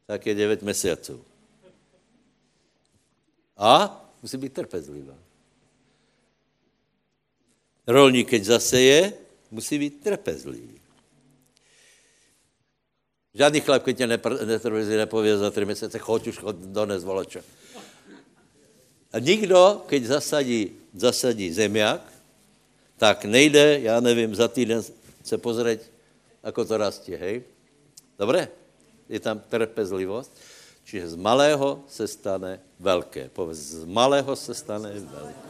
[0.05, 1.25] tak je 9 měsíců.
[3.57, 3.89] A
[4.21, 5.17] musí být trpezlivá.
[7.87, 9.13] Rolník, keď zaseje,
[9.51, 10.77] musí být trpezlivý.
[13.33, 17.41] Žádný chlap, keď tě netrpezlivý nepově za tři měsíce, choď už chod dones volača.
[19.11, 22.01] A nikdo, keď zasadí, zasadí zemiak,
[22.97, 24.83] tak nejde, já nevím, za týden
[25.23, 25.85] se pozrieť,
[26.43, 27.45] ako to rastie, hej?
[28.17, 28.49] Dobre?
[29.09, 30.31] Je tam trpezlivost.
[30.85, 33.29] Čiže z malého se stane velké.
[33.29, 35.49] Povedz, z malého se stane velké.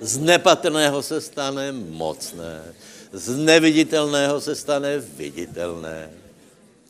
[0.00, 2.74] Z nepatrného se stane mocné.
[3.12, 6.10] Z neviditelného se stane viditelné.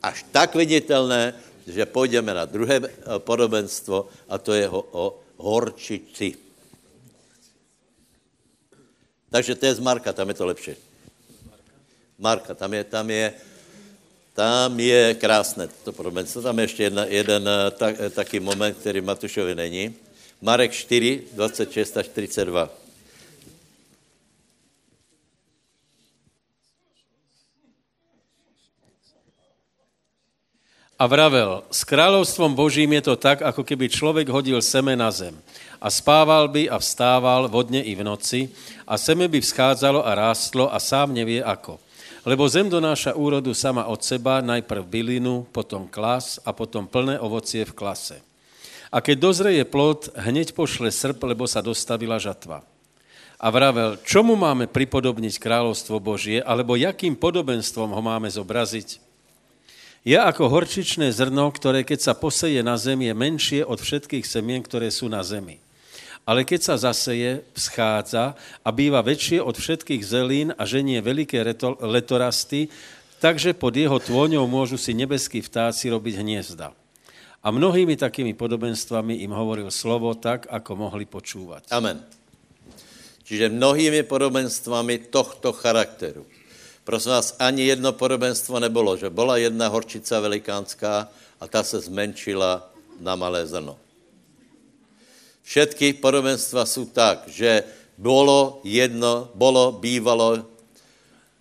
[0.01, 1.35] Až tak viditelné,
[1.67, 2.81] že půjdeme na druhé
[3.17, 5.05] podobenstvo a to je ho, o
[5.37, 6.35] horčici.
[9.29, 10.88] Takže to je z Marka, tam je to lepší.
[12.19, 13.33] Marka, tam je, tam je,
[14.35, 16.41] tam je krásné to podobenstvo.
[16.43, 19.95] Tam je ještě jedna, jeden eh, tak, eh, taký moment, který Matušovi není.
[20.41, 22.69] Marek 4, 26 až 42.
[30.99, 35.31] A vravel, s královstvom božím je to tak, ako keby člověk hodil seme na zem.
[35.79, 38.51] A spával by a vstával vodně i v noci
[38.83, 41.79] a seme by vzchádzalo a rástlo a sám nevie ako.
[42.29, 47.65] Lebo zem donáša úrodu sama od seba, najprv bylinu, potom klas a potom plné ovocie
[47.65, 48.21] v klase.
[48.93, 52.61] A keď dozreje plod, hneď pošle srp, lebo sa dostavila žatva.
[53.41, 59.01] A vravel, čomu máme pripodobniť kráľovstvo Božie, alebo jakým podobenstvom ho máme zobraziť?
[60.05, 64.61] Je ako horčičné zrno, ktoré keď sa poseje na zem, je menšie od všetkých semien,
[64.61, 65.57] ktoré sú na zemi
[66.29, 71.41] ale keď sa zaseje, vzchádza a býva väčšie od všetkých zelín a ženie veliké
[71.81, 72.69] letorasty,
[73.17, 76.69] takže pod jeho tvoňou môžu si nebeskí vtáci robiť hniezda.
[77.41, 81.73] A mnohými takými podobenstvami im hovoril slovo tak, ako mohli počúvať.
[81.73, 81.97] Amen.
[83.25, 86.29] Čiže mnohými podobenstvami tohto charakteru.
[86.85, 91.09] Prosím vás, ani jedno podobenstvo nebylo, že byla jedna horčica velikánská
[91.41, 92.69] a ta se zmenšila
[93.01, 93.88] na malé zrno.
[95.49, 97.63] Všetky podobenstva jsou tak, že
[97.97, 100.45] bylo jedno, bylo, bývalo,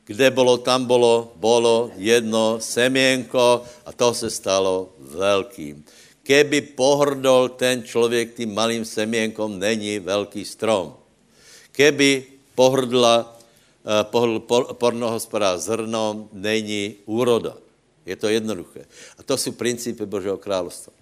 [0.09, 5.85] kde bylo, tam bylo, bylo jedno semienko a to se stalo velkým.
[6.25, 10.97] Keby pohrdol ten člověk tím malým semienkom, není velký strom.
[11.77, 12.25] Keby
[12.57, 13.29] pohrdla,
[13.85, 14.41] eh, pohrdl
[14.73, 17.61] pornohospodář zrnom, není úroda.
[18.09, 18.89] Je to jednoduché.
[19.19, 20.97] A to jsou principy Božího královstva.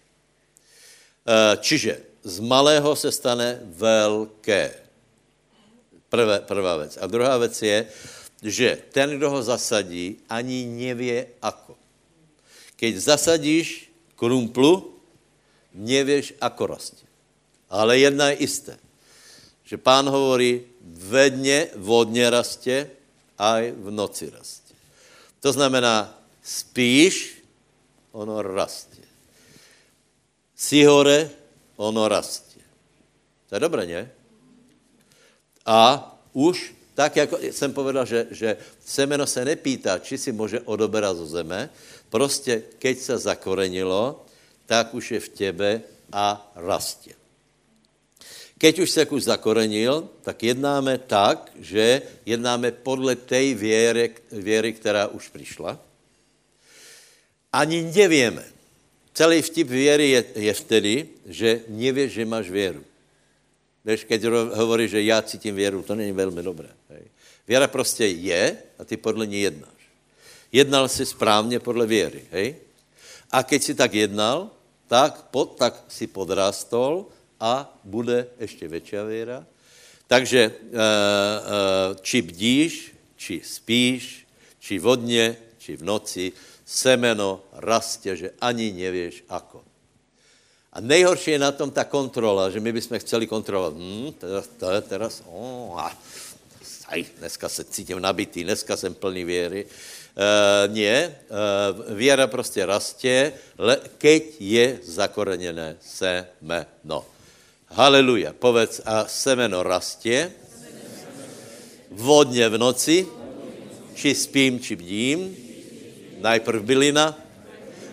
[1.26, 4.74] Eh, čiže z malého se stane velké.
[6.08, 6.98] Prvé, prvá věc.
[7.00, 7.78] A druhá věc je,
[8.42, 11.78] že ten, kdo ho zasadí, ani nevě ako.
[12.76, 14.98] Keď zasadíš krumplu,
[15.74, 17.06] nevěš, ako rastě.
[17.70, 18.74] Ale jedna je isté,
[19.64, 22.90] že pán hovorí, ve dně vodně rastě,
[23.38, 24.74] a v noci rastě.
[25.40, 27.42] To znamená, spíš,
[28.12, 29.02] ono rastě.
[30.56, 31.30] Si hore,
[31.76, 32.60] ono rastě.
[33.48, 34.10] To je dobré, ne?
[35.66, 41.16] A už Tak, jako jsem povedal, že, že semeno se nepýtá, či si může odoberat
[41.16, 41.68] zo zeme,
[42.08, 44.24] prostě, keď se zakorenilo,
[44.66, 45.80] tak už je v těbe
[46.12, 47.12] a rastě.
[48.58, 55.06] Keď už se kus zakorenil, tak jednáme tak, že jednáme podle té věry, věry, která
[55.06, 55.76] už přišla.
[57.52, 58.55] Ani nevíme.
[59.16, 62.84] Celý vtip věry je, je vtedy, že nevíš, že máš věru.
[63.80, 66.68] Víš, keď hovorí, že já cítím věru, to není velmi dobré.
[66.92, 67.08] Hej.
[67.48, 69.80] Věra prostě je a ty podle ní jednáš.
[70.52, 72.28] Jednal jsi správně podle věry.
[72.30, 72.56] Hej?
[73.32, 74.50] A keď si tak jednal,
[74.84, 77.08] tak, pod, tak si podrástol
[77.40, 79.46] a bude ještě větší věra.
[80.06, 80.52] Takže e, e,
[82.02, 82.72] či bdíš,
[83.16, 84.26] či spíš,
[84.60, 86.32] či vodně, či v noci,
[86.66, 89.62] semeno rastě, že ani nevíš ako.
[90.72, 93.72] A nejhorší je na tom ta kontrola, že my bychom chceli kontrolovat.
[93.72, 95.88] Hmm, teraz, teraz, teraz oh, a,
[96.92, 99.64] aj, dneska se cítím nabitý, dneska jsem plný věry.
[100.16, 107.04] Uh, nie, uh, věra prostě rastě, le, keď je zakoreněné semeno.
[107.68, 108.32] Haleluja.
[108.32, 110.32] Povedz, a semeno rastě,
[111.90, 113.06] vodně v noci,
[113.94, 115.45] či spím, či bdím,
[116.20, 117.14] najprv bylina,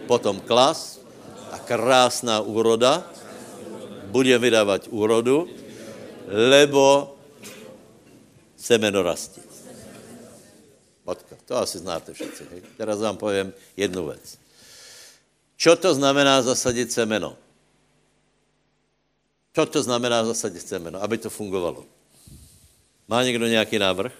[0.08, 1.00] potom klas
[1.52, 3.04] a krásná úroda,
[4.14, 5.50] bude vydávat úrodu,
[6.30, 7.16] lebo
[8.58, 9.44] semeno rastí.
[11.46, 12.46] To asi znáte všichni.
[12.52, 12.62] Hej?
[12.78, 14.38] Teraz vám povím jednu věc.
[15.58, 17.38] Čo to znamená zasadit semeno?
[19.54, 21.86] Co to znamená zasadit semeno, aby to fungovalo?
[23.08, 24.14] Má někdo nějaký návrh?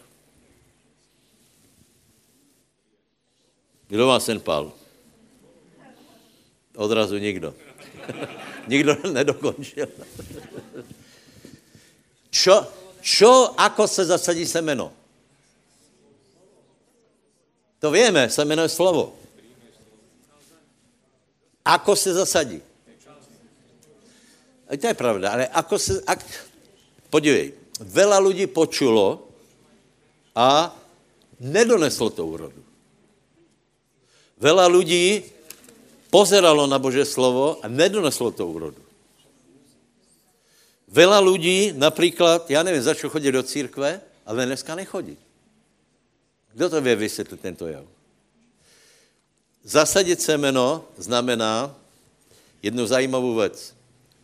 [3.94, 4.74] Kdo má sen pál?
[6.74, 7.54] Odrazu nikdo.
[8.72, 9.86] nikdo nedokončil.
[12.34, 12.66] čo,
[13.06, 14.90] čo, ako se zasadí semeno?
[17.78, 19.14] To víme, semeno je slovo.
[21.62, 22.66] Ako se zasadí?
[24.74, 26.02] To je pravda, ale ako se...
[26.10, 26.18] Ak,
[27.14, 29.30] podívej, vela lidí počulo
[30.34, 30.74] a
[31.38, 32.63] nedoneslo to úrodu.
[34.44, 35.24] Vela lidí
[36.12, 38.84] pozeralo na Bože slovo a nedoneslo to úrodu.
[40.92, 45.18] Vela lidí, například, já nevím, začal chodit do církve, ale dneska nechodí.
[46.54, 47.88] Kdo to vie vysvětlit tento jav?
[49.64, 51.76] Zasadit semeno znamená
[52.64, 53.74] jednu zajímavou věc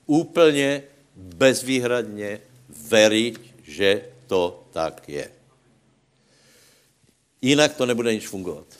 [0.05, 0.83] úplně
[1.15, 5.31] bezvýhradně veriť, že to tak je.
[7.41, 8.78] Jinak to nebude nič fungovat.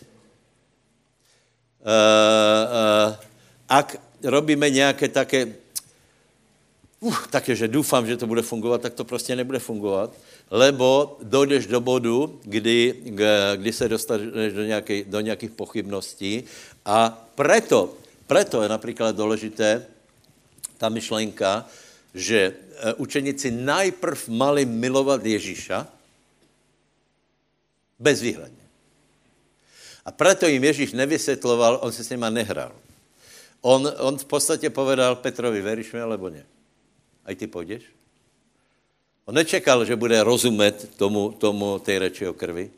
[1.90, 3.16] Uh, uh,
[3.70, 5.48] ak robíme nějaké také,
[7.00, 10.14] uh, také, že doufám, že to bude fungovat, tak to prostě nebude fungovat,
[10.52, 12.96] lebo dojdeš do bodu, kdy,
[13.56, 16.44] kdy se dostaneš do, nějakej, do nějakých pochybností
[16.86, 17.94] a preto,
[18.28, 19.86] preto je například důležité,
[20.78, 21.66] ta myšlenka,
[22.14, 25.88] že eh, učeníci najprv mali milovat Ježíša
[28.00, 28.59] bezvýhledně.
[30.06, 32.72] A proto jim Ježíš nevysvětloval, on se s nima nehral.
[33.62, 36.46] On, on v podstatě povedal Petrovi, veríš mi, alebo ne?
[37.26, 37.84] A ty půjdeš?
[39.26, 42.72] On nečekal, že bude rozumet tomu, tomu té reči o krvi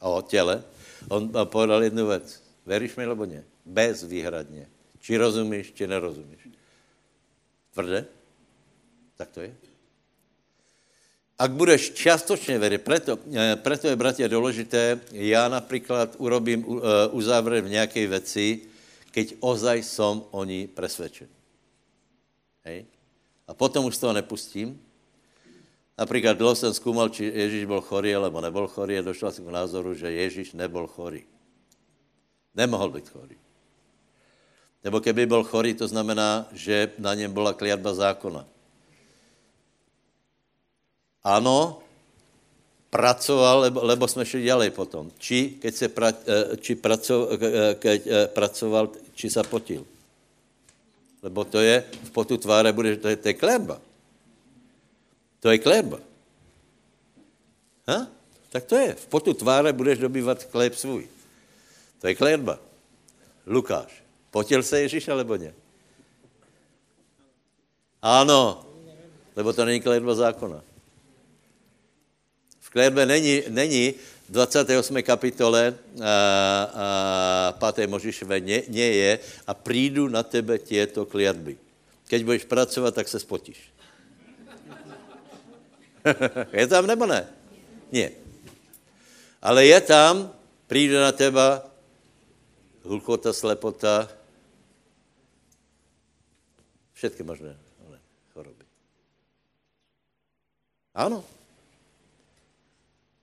[0.00, 0.62] a o těle.
[1.08, 2.42] On povedal jednu věc.
[2.66, 3.44] Veríš mi, alebo ne?
[3.66, 4.68] Bezvýhradně.
[5.00, 6.48] Či rozumíš, či nerozumíš.
[7.72, 8.06] Tvrdé?
[9.16, 9.69] Tak to je.
[11.40, 16.84] Ak budeš častočně věřit, preto, eh, preto je, bratia, důležité, já například urobím uh,
[17.16, 18.68] uzávěr v nějaké věci,
[19.10, 21.32] keď ozaj som o ní presvedčen.
[22.60, 22.84] Hej?
[23.48, 24.76] A potom už toho nepustím.
[25.96, 29.56] Například dlouho jsem zkoumal, či Ježíš byl chorý, alebo nebyl chorý a došel jsem k
[29.56, 31.24] názoru, že Ježíš nebyl chorý.
[32.54, 33.36] Nemohl být chorý.
[34.84, 38.49] Nebo keby byl chorý, to znamená, že na něm byla kliatba zákona.
[41.24, 41.82] Ano,
[42.90, 45.10] pracoval, lebo, lebo jsme šli dělej potom.
[45.18, 49.86] Či, keď se pra, eh, či praco, eh, keď eh, pracoval, či se potil.
[51.22, 53.80] Lebo to je, v potu tváře bude, to je, to je klerba.
[55.40, 56.00] To je klerba.
[57.86, 58.08] Ha?
[58.50, 58.94] Tak to je.
[58.94, 61.08] V potu tváře budeš dobývat chléb svůj.
[62.00, 62.58] To je klerba.
[63.46, 64.02] Lukáš.
[64.30, 65.52] Potil se Ježíš, alebo ne?
[68.02, 68.64] Ano,
[69.36, 70.69] lebo to není klédba zákona.
[72.70, 73.94] V klédbe není, není
[74.28, 75.02] v 28.
[75.02, 77.90] kapitole a, a 5.
[77.90, 81.58] Možišové ne, ne je a přijdu na tebe těto kliatby.
[82.06, 83.58] Keď budeš pracovat, tak se spotíš.
[86.52, 87.26] je tam nebo ne?
[87.92, 88.10] Ne.
[89.42, 90.32] Ale je tam,
[90.66, 91.66] přijde na teba
[92.82, 94.08] hulkota, slepota,
[96.94, 97.56] všetky možné
[98.34, 98.64] choroby.
[100.94, 101.24] Ano.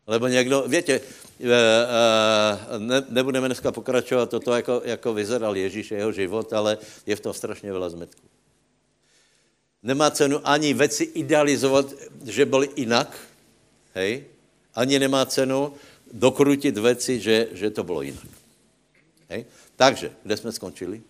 [0.08, 6.12] Lebo někdo, větě, eh, eh, ne, nebudeme dneska pokračovat toto, jako, jako vyzeral Ježíš, jeho
[6.12, 8.24] život, ale je v tom strašně veľa zmetku.
[9.84, 11.94] Nemá cenu ani věci idealizovat,
[12.26, 13.20] že byly jinak,
[13.94, 14.26] hej,
[14.76, 15.74] ani nemá cenu
[16.12, 18.28] dokrutit věci, že, že to bylo jinak.
[19.30, 19.46] Hej.
[19.76, 21.02] Takže, kde jsme skončili?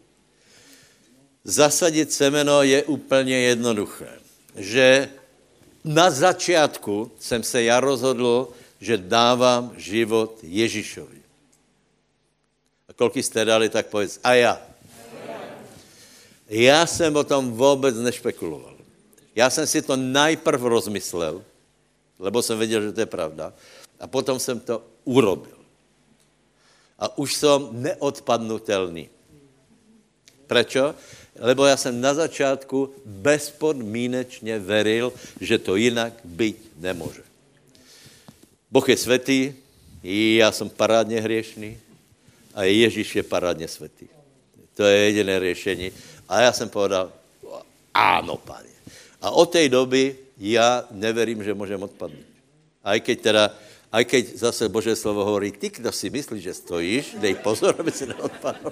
[1.43, 4.20] Zasadit semeno je úplně jednoduché.
[4.56, 5.10] Že
[5.84, 11.21] na začátku jsem se já rozhodl, že dávám život Ježíšovi.
[12.89, 14.61] A kolik jste dali, tak povedz, a já.
[16.49, 18.78] Já jsem o tom vůbec nešpekuloval.
[19.36, 21.43] Já jsem si to najprv rozmyslel,
[22.19, 23.53] lebo jsem věděl, že to je pravda,
[23.99, 25.57] a potom jsem to urobil.
[26.99, 29.09] A už jsem neodpadnutelný.
[30.47, 30.95] Prečo?
[31.39, 37.21] Lebo já jsem na začátku bezpodmínečně veril, že to jinak být nemůže.
[38.72, 39.53] Boh je svatý,
[40.03, 41.78] já jsem parádně hriešný
[42.55, 44.07] a Ježíš je parádně svatý.
[44.76, 45.91] To je jediné řešení.
[46.30, 47.11] A já jsem povedal,
[47.93, 48.70] áno, pane.
[49.22, 52.26] A od té doby já neverím, že můžem odpadnout.
[52.84, 53.51] Aj keď teda,
[53.91, 57.91] aj keď zase Bože slovo hovorí, ty, kdo si myslí, že stojíš, dej pozor, aby
[57.91, 58.72] si neodpadl.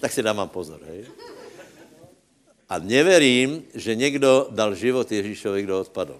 [0.00, 1.08] tak si dávám pozor, hej.
[2.68, 6.16] A neverím, že někdo dal život Ježíšovi, kdo odpadl.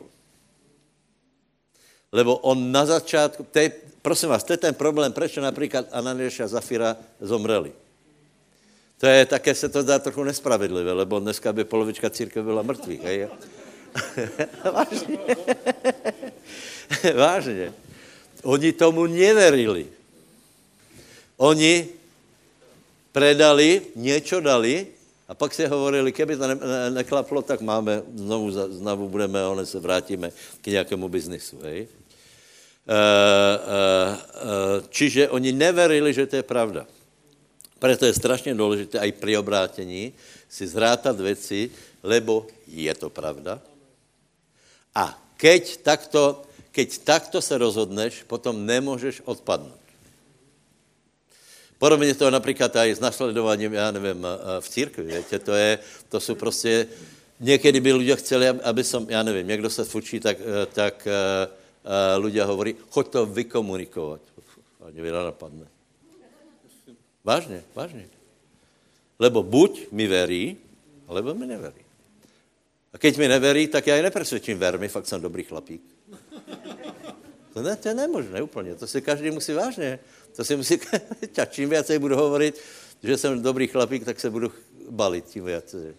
[2.13, 3.73] Lebo on na začátku, te,
[4.03, 7.73] prosím vás, to je ten problém, proč například Ananiáš a Zafira zomreli.
[8.99, 13.03] To je, také se to zdá trochu nespravedlivé, lebo dneska by polovička církve byla mrtvých,
[13.03, 13.29] hej?
[14.73, 15.19] Vážně.
[17.15, 17.73] Vážně.
[18.43, 19.87] Oni tomu neverili.
[21.37, 21.89] Oni
[23.13, 24.87] predali, něco dali
[25.29, 29.65] a pak si hovorili, keby to ne, ne, neklaplo, tak máme, znovu, znovu budeme, one
[29.67, 31.59] se vrátíme k nějakému biznisu.
[31.65, 31.81] Hej?
[31.81, 32.99] E, e,
[34.93, 36.85] čiže oni neverili, že to je pravda.
[37.79, 40.13] Proto je strašně důležité i při obrátění
[40.49, 41.71] si zrátat věci,
[42.03, 43.61] lebo je to pravda.
[44.95, 49.84] A keď takto, keď takto se rozhodneš, potom nemůžeš odpadnout.
[51.85, 54.27] Podobně to například i s nasledováním, já nevím,
[54.61, 55.79] v církvi, větě, to, je,
[56.09, 56.87] to jsou prostě,
[57.41, 61.09] někdy by lidé chceli, aby som, já nevím, někdo se fučí, tak, eh, tak
[62.17, 64.21] lidé hovorí, choď to vykomunikovat.
[64.87, 65.67] Ani mi napadne.
[67.25, 68.09] Vážně, vážně.
[69.19, 70.57] Lebo buď mi verí,
[71.05, 71.85] alebo mi neverí.
[72.93, 75.85] A keď mi neverí, tak já je nepresvědčím, ver mi, fakt jsem dobrý chlapík.
[77.53, 79.99] To, ne, to je nemožné úplně, to si každý musí vážně.
[80.37, 80.81] To si musí,
[81.51, 82.61] čím více budu hovorit,
[83.03, 84.53] že jsem dobrý chlapík, tak se budu
[84.91, 85.95] balit tím více.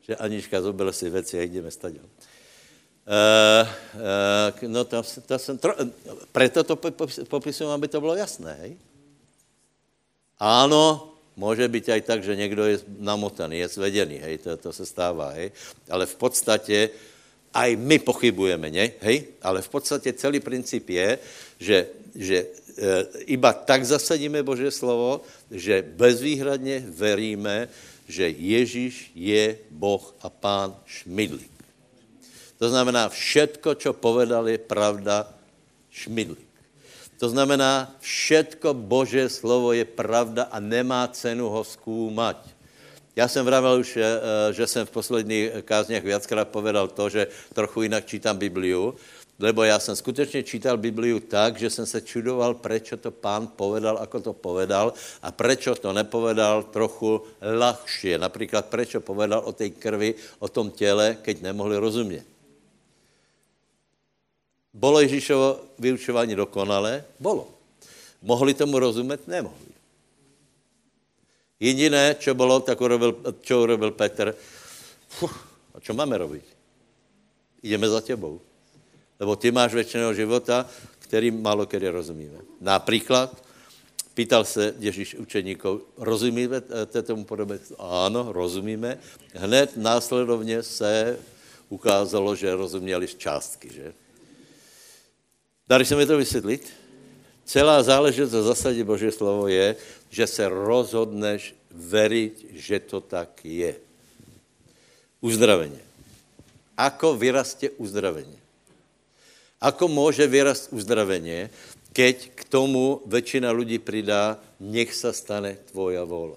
[0.00, 2.04] Že Anička zobila si věci a jdeme stadion.
[2.04, 3.68] Uh,
[4.64, 5.74] uh, no to, to jsem tro...
[6.32, 6.76] Preto to
[7.28, 8.56] popisuju, aby to bylo jasné.
[8.60, 8.76] Hej?
[10.38, 14.86] Ano, může být aj tak, že někdo je namotaný, je zvedený, hej, to, to se
[14.86, 15.52] stává, hej.
[15.90, 16.90] Ale v podstatě,
[17.54, 18.90] aj my pochybujeme, ne?
[19.00, 21.18] hej, ale v podstatě celý princip je,
[21.58, 22.46] že, že
[23.26, 27.68] iba tak zasadíme Bože slovo, že bezvýhradně veríme,
[28.08, 31.54] že Ježíš je Boh a Pán Šmidlík.
[32.58, 35.28] To znamená, všetko, čo povedal, je pravda
[35.90, 36.50] Šmidlík.
[37.18, 42.42] To znamená, všetko Bože slovo je pravda a nemá cenu ho zkoumat.
[43.16, 44.02] Já jsem vravel už, eh,
[44.52, 48.94] že jsem v posledních kázních viackrát povedal to, že trochu jinak čítám Bibliu,
[49.38, 53.98] lebo já jsem skutečně čítal Bibliu tak, že jsem se čudoval, proč to pán povedal,
[53.98, 58.18] ako to povedal a proč to nepovedal trochu lahšie.
[58.18, 62.26] Například, proč povedal o té krvi, o tom těle, keď nemohli rozumět.
[64.74, 67.04] Bolo Ježíšovo vyučování dokonalé?
[67.20, 67.48] Bolo.
[68.22, 69.28] Mohli tomu rozumět?
[69.28, 69.74] Nemohli.
[71.60, 74.34] Jediné, čo bylo, tak urobil, čo urobil Petr.
[75.08, 75.34] Fuh,
[75.74, 76.44] a čo máme robiť?
[77.62, 78.42] Jdeme za tebou.
[79.24, 80.68] Lebo ty máš věčného života,
[81.00, 82.44] který málo kedy rozumíme.
[82.60, 83.32] Například
[84.14, 86.60] pýtal se Ježíš učeníkov, rozumíme
[87.02, 87.58] tomu podobě?
[87.80, 89.00] Ano, rozumíme.
[89.32, 91.16] Hned následovně se
[91.72, 93.96] ukázalo, že rozuměli z částky, že?
[95.68, 96.68] Dali se mi to vysvětlit?
[97.48, 99.76] Celá záležitost zasadě Boží slovo je,
[100.10, 103.72] že se rozhodneš veriť, že to tak je.
[105.20, 105.80] Uzdraveně.
[106.76, 108.43] Ako vyrastě uzdraveně?
[109.64, 111.48] Ako může vyrast uzdravení,
[111.92, 116.36] keď k tomu většina lidí přidá, nech se stane tvoja vůle.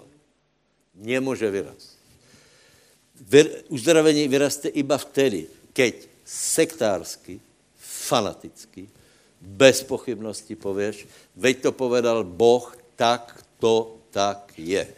[0.94, 1.98] Nemůže vyrast.
[3.68, 7.40] Uzdravení vyraste iba vtedy, keď sektársky,
[7.76, 8.88] fanaticky,
[9.40, 11.06] bez pochybnosti pověš,
[11.36, 12.64] veď to povedal Boh,
[12.96, 14.88] tak to tak je.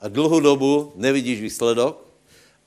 [0.00, 2.02] A dlouhou dobu nevidíš výsledok,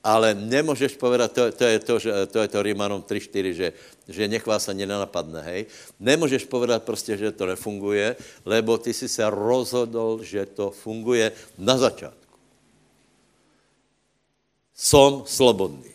[0.06, 3.68] ale nemůžeš povedat, to, to, je to, že, to je to Rímanom 3.4, že,
[4.06, 5.66] že nech vás ani nenapadne, hej.
[5.98, 8.14] Nemůžeš povedat prostě, že to nefunguje,
[8.46, 12.38] lebo ty si se rozhodl, že to funguje na začátku.
[14.76, 15.90] Som slobodný.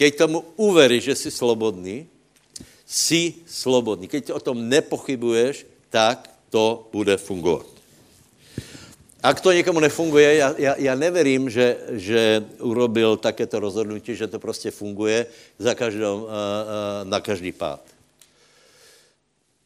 [0.00, 2.06] Keď tomu uveríš, že jsi slobodný,
[2.86, 4.08] jsi slobodný.
[4.08, 7.73] Keď o tom nepochybuješ, tak to bude fungovat.
[9.24, 14.38] Ak to někomu nefunguje, já, já, já neverím, že, že urobil takéto rozhodnutí, že to
[14.38, 15.26] prostě funguje
[15.58, 16.28] za každou, uh, uh,
[17.08, 17.80] na každý pád.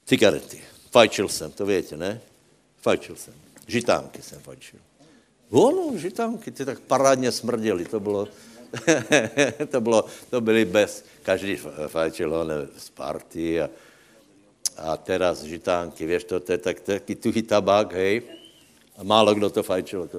[0.06, 0.62] Cigarety.
[0.90, 2.20] Fajčil jsem, to víte, ne?
[2.80, 3.34] Fajčil jsem.
[3.66, 4.78] Žitánky jsem fajčil.
[5.50, 8.28] Ono, žitánky, ty tak parádně smrděly, to bylo,
[9.70, 11.56] to bylo, to byly bez, každý
[11.86, 13.70] fajčil, ne, z party a,
[14.76, 18.22] a teraz žitánky, víš, to, to je tak, taký tuhý tabák, hej,
[18.98, 20.10] a málo kdo to fajčil.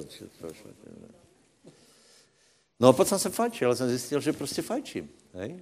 [2.80, 5.10] No a potom jsem fajčil, ale jsem zjistil, že prostě fajčím.
[5.34, 5.60] Hej?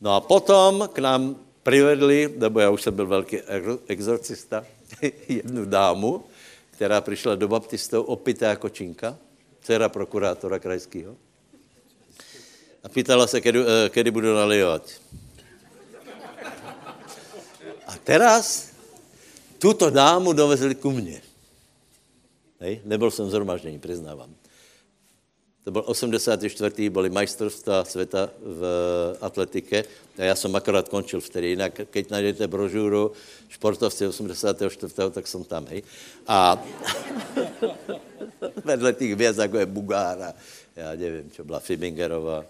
[0.00, 3.38] No a potom k nám přivedli, nebo já už jsem byl velký
[3.86, 4.66] exorcista,
[5.28, 6.24] jednu dámu,
[6.70, 9.18] která přišla do baptistů opitá jako činka,
[9.62, 11.16] dcera prokurátora krajského.
[12.84, 14.90] A pýtala se, kedy, eh, kedy budu nalijovat.
[17.86, 18.68] A teraz
[19.58, 21.31] tuto dámu dovezli ku mně.
[22.62, 22.80] Hej?
[22.84, 24.34] Nebyl jsem zhromaždění, přiznávám.
[25.64, 26.90] To byl 84.
[26.90, 28.62] byly majstrovstvá světa v
[29.20, 29.84] atletike
[30.18, 31.46] a já jsem akorát končil vtedy.
[31.46, 33.12] Jinak, keď najdete brožuru
[33.48, 34.94] športovci 84.
[35.10, 35.82] tak jsem tam, hej.
[36.26, 36.64] A
[38.64, 40.34] vedle těch věc, jako je Bugára,
[40.76, 42.38] já nevím, čo byla Fibingerová.
[42.38, 42.46] Uh,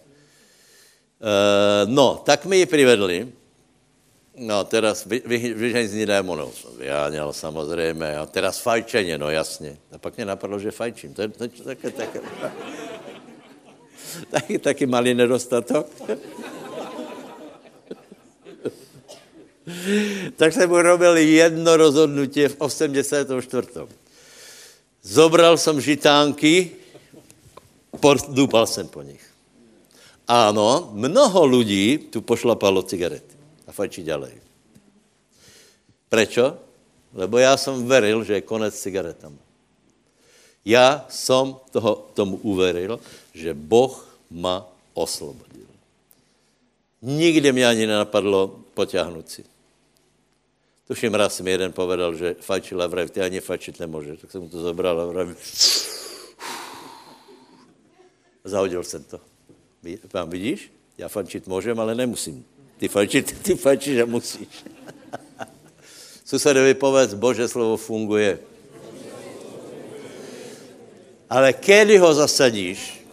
[1.87, 3.33] no, tak mi ji přivedli
[4.37, 8.16] No, teraz vy, vy, vyžení démonů jsem vyháněl samozřejmě.
[8.16, 9.76] A teraz fajčeně, no jasně.
[9.93, 11.14] A pak mě napadlo, že fajčím.
[11.14, 12.20] To je, to, to, taky, taky,
[14.30, 15.87] taky, taky malý nedostatok.
[20.37, 23.68] tak jsem urobil jedno rozhodnutí v 84.
[25.03, 26.70] Zobral jsem žitánky,
[28.28, 29.26] dupal jsem po nich.
[30.28, 33.41] Ano, mnoho lidí tu pošlapalo cigarety
[33.73, 34.37] a fajčí ďalej.
[36.12, 36.61] Prečo?
[37.16, 39.41] Lebo já jsem veril, že je konec cigaretama.
[40.64, 43.01] Já jsem toho, tomu uveril,
[43.33, 43.97] že Boh
[44.31, 45.66] ma oslobodil.
[47.03, 49.45] Nikdy mě ani nenapadlo potáhnout si.
[50.89, 54.20] Tuším, raz mi jeden povedal, že fajčil a vrav, ty ani fajčit nemůžeš.
[54.20, 55.29] Tak jsem mu to zobral a vrav.
[58.45, 59.20] Zahodil jsem to.
[60.12, 60.73] Pán, vidíš?
[60.99, 62.45] Já fajčit můžem, ale nemusím.
[62.83, 64.51] Ty fajčit, ty fajčíš a musíš.
[66.26, 68.43] Susedovi povedz, Bože slovo funguje.
[71.30, 73.07] Ale kedy ho zasadíš,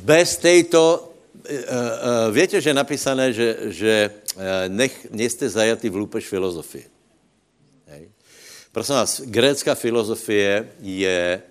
[0.00, 1.12] bez této,
[1.44, 6.88] eh, eh, víte, že je napísané, že, že eh, nech, nejste zajatý v lůpež filozofie.
[7.92, 8.08] Hej.
[8.72, 11.42] Prosím vás, grécká filozofie je,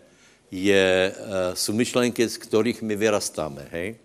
[0.49, 1.14] je,
[1.53, 3.70] jsou myšlenky, z kterých my vyrastáme.
[3.70, 4.01] Hej?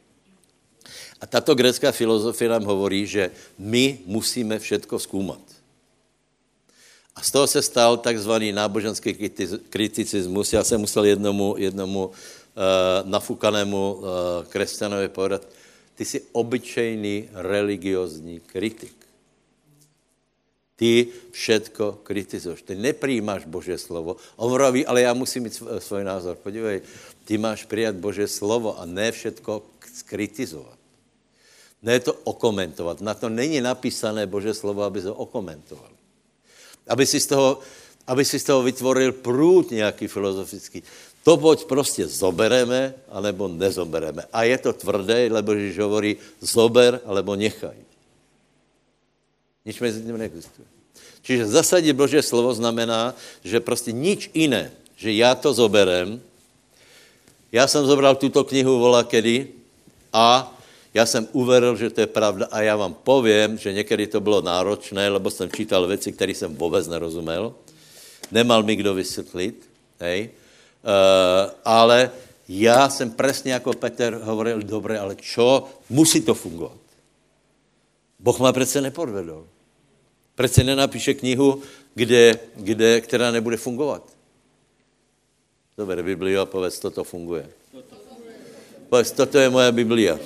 [1.20, 5.42] A tato grecká filozofie nám hovorí, že my musíme všetko zkoumat.
[7.18, 9.30] A z toho se stal takzvaný náboženský
[9.70, 10.52] kriticismus.
[10.52, 12.14] Já jsem musel jednomu, jednomu uh,
[13.02, 14.06] nafukanému uh,
[14.48, 15.42] křesťanovi povedat,
[15.94, 18.94] ty jsi obyčejný religiozní kritik.
[20.78, 22.62] Ty všetko kritizuješ.
[22.62, 24.16] Ty nepřijímáš Bože slovo.
[24.36, 26.36] On vraví, ale já musím mít svůj názor.
[26.36, 26.80] Podívej,
[27.24, 29.62] ty máš přijat Bože slovo a ne všetko
[29.94, 30.77] skritizovat.
[31.82, 33.00] Ne to okomentovat.
[33.00, 35.90] Na to není napísané Bože slovo, aby to okomentoval.
[36.88, 37.60] Aby si z toho,
[38.06, 40.82] aby si z toho vytvoril průd nějaký filozofický.
[41.22, 44.24] To buď prostě zobereme, anebo nezobereme.
[44.32, 47.76] A je to tvrdé, lebo Ježíš hovorí, zober, alebo nechaj.
[49.68, 50.66] Nič mezi tím neexistuje.
[51.22, 53.12] Čiže zasadit Bože slovo znamená,
[53.44, 56.16] že prostě nič jiné, že já to zoberem,
[57.52, 59.48] já jsem zobral tuto knihu vola kedy
[60.12, 60.48] a
[60.94, 64.40] já jsem uveril, že to je pravda a já vám povím, že někdy to bylo
[64.42, 67.54] náročné, lebo jsem čítal věci, které jsem vůbec nerozuměl.
[68.30, 69.68] Nemal mi kdo vysvětlit,
[70.00, 70.30] hej.
[70.84, 72.10] Uh, ale
[72.48, 76.78] já jsem přesně jako Petr hovoril, dobré, ale čo, musí to fungovat.
[78.18, 79.46] Boh má přece nepodvedl.
[80.34, 81.62] Přece nenapíše knihu,
[81.94, 84.02] kde, kde, která nebude fungovat.
[85.78, 87.46] Dobre, Biblia, povedz, toto funguje.
[88.88, 90.18] Povedz, toto je moja Biblia.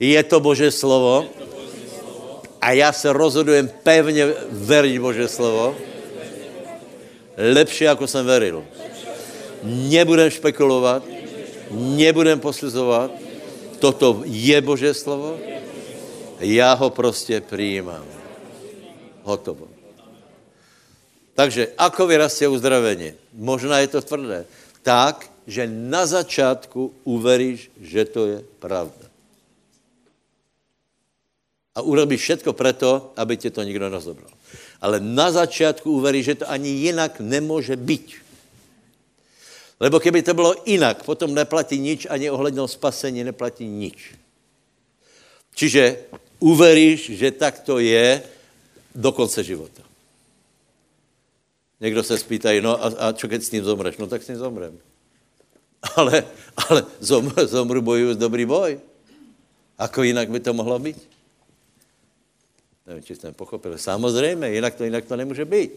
[0.00, 1.26] Je to Bože slovo
[2.60, 5.76] a já se rozhodujem pevně veriť Bože slovo.
[7.36, 8.64] Lepší, jako jsem veril.
[9.62, 11.02] Nebudem špekulovat,
[11.70, 13.10] nebudem posuzovat.
[13.78, 15.38] Toto je Bože slovo.
[16.40, 18.06] Já ho prostě přijímám.
[19.22, 19.68] Hotovo.
[21.34, 23.14] Takže ako vyrastie uzdravení?
[23.30, 24.42] Možná je to tvrdé.
[24.82, 28.97] Tak, že na začátku uveríš, že to je pravda.
[31.78, 34.34] A urobíš všetko preto, aby tě to nikdo nezobral.
[34.82, 38.18] Ale na začátku uveríš, že to ani jinak nemůže být.
[39.80, 44.18] Lebo keby to bylo jinak, potom neplatí nič, ani ohlednou spasení neplatí nič.
[45.54, 46.10] Čiže
[46.42, 48.22] uveríš, že tak to je
[48.94, 49.82] do konce života.
[51.80, 54.02] Někdo se spýtají, no a, a čo keď s ním zomreš?
[54.02, 54.74] No tak s ním zomrem.
[55.94, 56.26] Ale,
[56.58, 58.82] ale zom, zomru bojuju dobrý boj.
[59.78, 61.17] Ako jinak by to mohlo být?
[62.88, 63.78] Nevím, či jsem pochopil.
[63.78, 65.70] Samozřejmě, jinak to, jinak to nemůže být.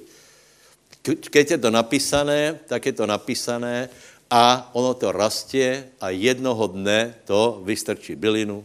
[1.32, 3.90] Keď je to napísané, tak je to napísané
[4.32, 8.64] a ono to rastě a jednoho dne to vystrčí bylinu,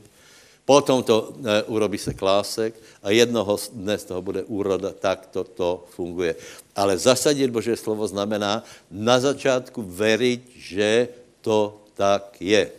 [0.66, 5.44] potom to e, urobí se klásek a jednoho dne z toho bude úroda, tak to,
[5.44, 6.34] to funguje.
[6.76, 10.90] Ale zasadit Bože slovo znamená na začátku veriť, že
[11.42, 12.70] to tak je.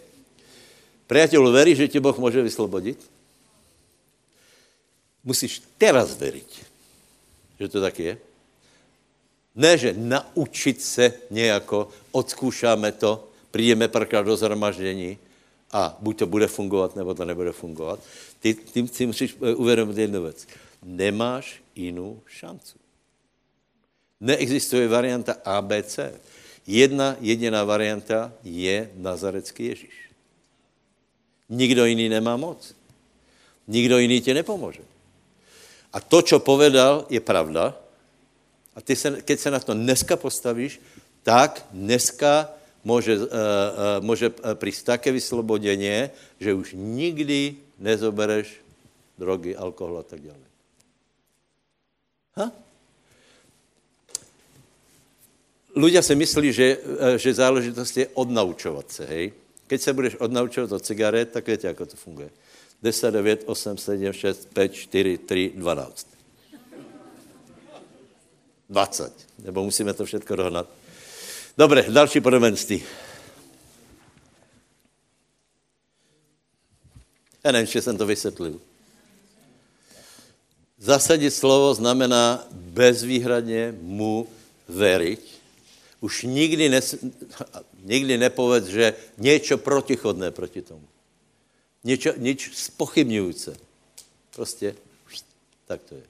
[1.07, 2.99] Priateľ, veríš, že ti Boh může vyslobodit?
[5.27, 6.51] Musíš teraz veriť,
[7.59, 8.15] že to tak je.
[9.59, 15.17] Ne, že naučit se nějako, odzkoušáme to, přijdeme párkrát do zhromaždění
[15.71, 17.99] a buď to bude fungovat, nebo to nebude fungovat.
[18.39, 20.47] Ty, ty si musíš eh, uvědomit jednu věc.
[20.83, 22.79] Nemáš jinou šancu.
[24.21, 25.99] Neexistuje varianta ABC.
[26.67, 29.95] Jedna jediná varianta je Nazarecký Ježíš.
[31.49, 32.75] Nikdo jiný nemá moc.
[33.67, 34.86] Nikdo jiný ti nepomůže.
[35.97, 37.73] A to, co povedal, je pravda.
[38.77, 40.77] A ty se, keď se na to dneska postavíš,
[41.25, 42.53] tak dneska
[42.85, 43.27] může, uh, uh,
[44.05, 48.61] může přijít také vysloboděně, že už nikdy nezobereš
[49.17, 50.45] drogy, alkohol a tak dále.
[52.37, 52.53] Ha?
[55.77, 56.77] Ľudia si myslí, že,
[57.17, 59.33] že záležitost je odnaučovat se, hej?
[59.67, 62.29] Keď se budeš odnaučovat od cigaret, tak víte, jak to funguje.
[62.83, 66.07] 10, 9, 8, 7, 6, 5, 4, 3, 12.
[68.69, 69.13] 20.
[69.39, 70.69] Nebo musíme to všechno dohnat.
[71.57, 72.83] Dobře, další podobenství.
[77.43, 78.61] Já nevím, že jsem to vysvětlil.
[80.77, 84.27] Zasadit slovo znamená bezvýhradně mu
[84.67, 85.19] veriť.
[85.99, 86.95] Už nikdy, nes,
[87.83, 90.87] nikdy nepovedz, že něco protichodné proti tomu.
[91.83, 93.51] Něčo, nič spochybňující.
[94.35, 94.75] Prostě
[95.67, 96.03] tak to je.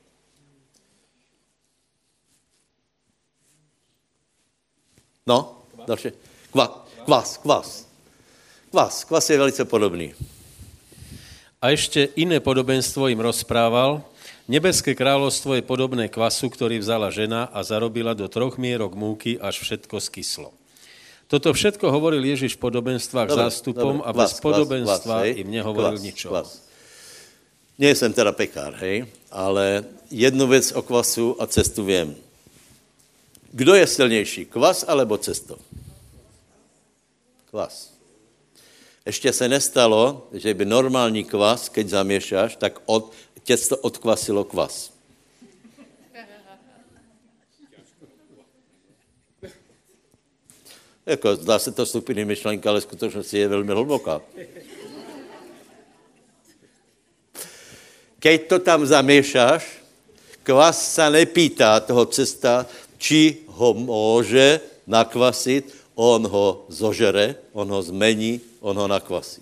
[5.28, 6.10] No, další.
[6.52, 7.88] Kva, kvas, kvas.
[8.70, 10.14] Kvas, kvas je velice podobný.
[11.62, 14.04] A ještě jiné podobenstvo jim rozprával.
[14.48, 19.60] Nebeské královstvo je podobné kvasu, který vzala žena a zarobila do troch mírok múky, až
[19.60, 20.54] všetko skyslo.
[21.28, 26.32] Toto všetko hovoril Ježíš v podobenstvách dobre, zástupom dobre, a bez podobenstva im nehovoril ničo.
[27.78, 32.16] Nie jsem teda pekár, hej, ale jednu věc o kvasu a cestu vím.
[33.52, 35.58] Kdo je silnější, kvas alebo cesto?
[37.50, 37.94] Kvas.
[39.06, 43.14] Ještě se nestalo, že by normální kvas, keď zaměšáš, tak od,
[43.44, 44.92] těsto odkvasilo kvas.
[51.08, 54.22] Jako, zdá se to stupiny myšlenka, ale skutečnosti je velmi hluboká.
[58.20, 59.64] Keď to tam zaměšáš,
[60.44, 62.66] kvas se nepýtá toho cesta,
[62.98, 69.42] či ho může nakvasit, on ho zožere, on ho zmení, on ho nakvasí.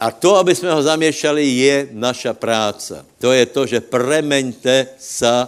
[0.00, 3.06] A to, aby jsme ho zaměšali, je naša práca.
[3.22, 5.46] To je to, že premeňte sa,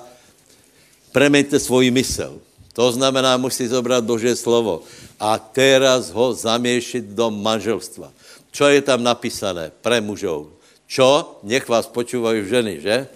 [1.11, 2.44] premeňte svůj mysl.
[2.75, 4.83] To znamená, musí zobrat Boží slovo
[5.19, 8.11] a teraz ho zaměšit do manželstva.
[8.51, 10.51] Čo je tam napísané pre mužov?
[10.87, 11.39] Čo?
[11.47, 13.07] Nech vás počúvají ženy, že?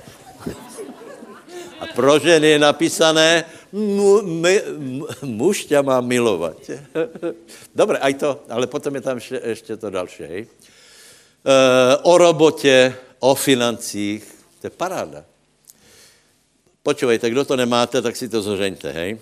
[1.79, 4.63] A pro ženy je napísané, mu, my,
[5.23, 6.59] muž tě má milovat.
[7.75, 10.23] Dobře, aj to, ale potom je tam ještě, ještě to další.
[10.23, 10.47] Hej.
[12.03, 14.23] o robotě, o financích.
[14.61, 15.25] To je paráda.
[16.89, 19.21] Počúvejte, kdo to nemáte, tak si to zhořeňte, hej.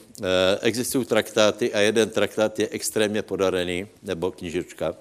[0.62, 4.94] Existují traktáty a jeden traktát je extrémně podarený, nebo knižička,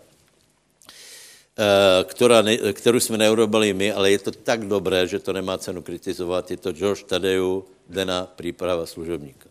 [2.04, 2.44] která,
[2.74, 6.52] kterou jsme neurobili my, ale je to tak dobré, že to nemá cenu kritizovat.
[6.52, 9.50] Je to George Tadeu, Dena příprava služebníka.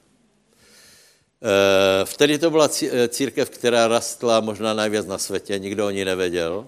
[2.04, 2.68] Vtedy to byla
[3.08, 6.66] církev, která rastla možná nejvíc na světě, nikdo o ní nevěděl.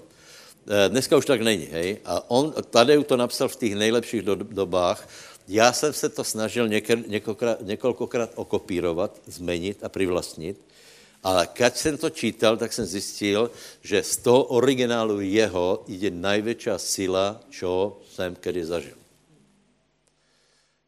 [0.89, 1.99] Dneska už tak není, hej.
[2.05, 5.09] A on, Tadeu to napsal v těch nejlepších dobách.
[5.49, 6.69] Já jsem se to snažil
[7.07, 10.61] několikrát, několikrát okopírovat, změnit a privlastnit.
[11.23, 13.51] Ale když jsem to čítal, tak jsem zjistil,
[13.83, 18.97] že z toho originálu jeho je největší síla, čo jsem kedy zažil.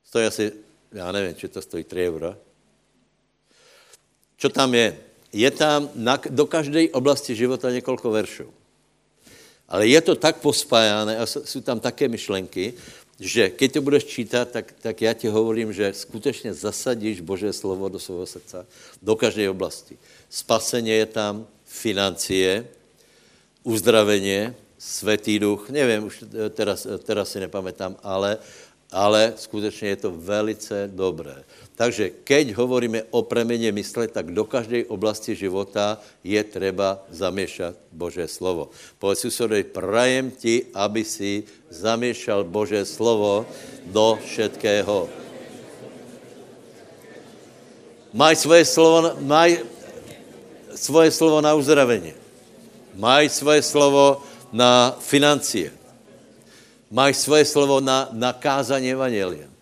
[0.05, 0.53] Stojí asi,
[0.93, 2.37] já nevím, či to stojí 3 eura.
[4.37, 4.99] Čo tam je?
[5.33, 8.55] Je tam na, do každé oblasti života několik veršů.
[9.69, 12.75] Ale je to tak pospájané a jsou tam také myšlenky,
[13.21, 17.89] že keď to budeš čítat, tak, tak já ti hovorím, že skutečně zasadíš Boží slovo
[17.89, 18.67] do svého srdce,
[19.03, 19.99] do každé oblasti.
[20.31, 22.67] Spasení je tam, financie,
[23.63, 28.39] uzdravení, světý duch, nevím, už teraz, teraz si nepamätám, ale,
[28.91, 31.45] ale skutečně je to velice dobré.
[31.79, 38.27] Takže keď hovoríme o preměně mysle, tak do každé oblasti života je třeba zaměšat Bože
[38.27, 38.75] slovo.
[38.99, 43.47] Povedz susedovi, prajem ti, aby si zaměšal Bože slovo
[43.87, 45.07] do všetkého.
[48.11, 49.63] Maj svoje slovo, maj
[50.75, 52.11] svoje slovo na uzdravení.
[52.99, 55.71] Maj svoje slovo na financie.
[56.91, 59.58] Maj svoje slovo na, na kázanie evangelia.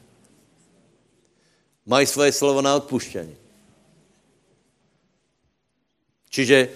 [1.86, 3.36] Mají svoje slovo na odpuštění.
[6.30, 6.68] Čiže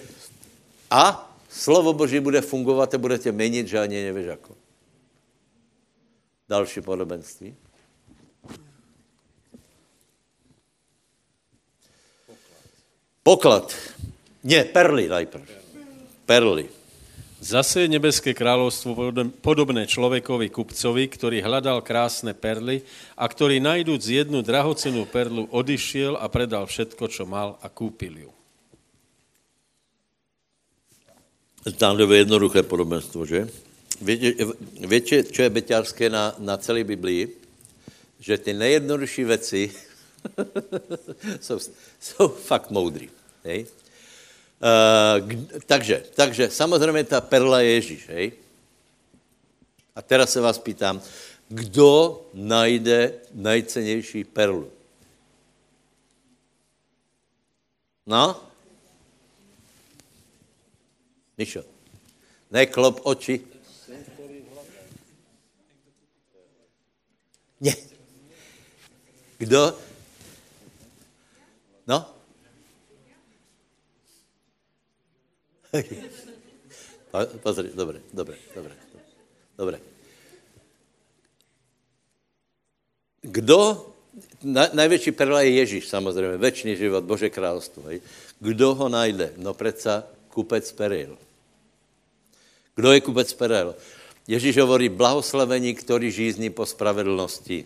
[0.91, 4.55] a slovo Boží bude fungovat a budete měnit, že ani nevíš jako.
[6.49, 7.55] Další podobenství.
[13.23, 13.75] Poklad.
[14.43, 15.49] Ne, perly najprv.
[16.25, 16.80] Perly.
[17.41, 18.93] Zase je nebeské královstvo
[19.41, 22.85] podobné člověkovi kupcovi, který hledal krásné perly
[23.17, 28.31] a který najdúc jednu drahocennou perlu odišiel a predal všetko, čo mal a kúpil ju.
[31.65, 33.45] Zdánlivě jednoduché podobenstvo, že?
[34.81, 37.37] Víte, čo je beťarské na, na celé Biblii?
[38.17, 39.61] Že ty nejjednodušší věci
[41.41, 41.57] jsou,
[42.01, 43.09] jsou fakt moudrý.
[43.45, 43.65] Hej?
[44.61, 48.31] Uh, takže, takže samozřejmě ta perla je Ježíš, hej?
[49.95, 51.01] A teraz se vás pýtám,
[51.49, 54.71] kdo najde nejcennější perlu?
[58.05, 58.43] No?
[61.37, 61.63] Mišo,
[62.51, 63.41] neklop oči.
[67.61, 67.75] Ne.
[69.37, 69.77] Kdo?
[71.87, 72.20] No?
[77.43, 78.75] Pozri, dobré, dobré, dobré,
[79.57, 79.79] dobré.
[83.21, 83.87] Kdo,
[84.43, 87.83] na, největší perla je Ježíš, samozřejmě, večný život, Bože královstvo.
[87.83, 88.01] Hej.
[88.39, 89.33] Kdo ho najde?
[89.37, 91.17] No přece kupec peril.
[92.75, 93.75] Kdo je kupec peril?
[94.27, 97.65] Ježíš hovorí, blahoslavení, který žízní po spravedlnosti.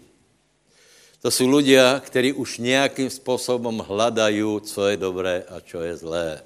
[1.21, 6.41] To jsou lidé, kteří už nějakým způsobem hledají, co je dobré a co je zlé.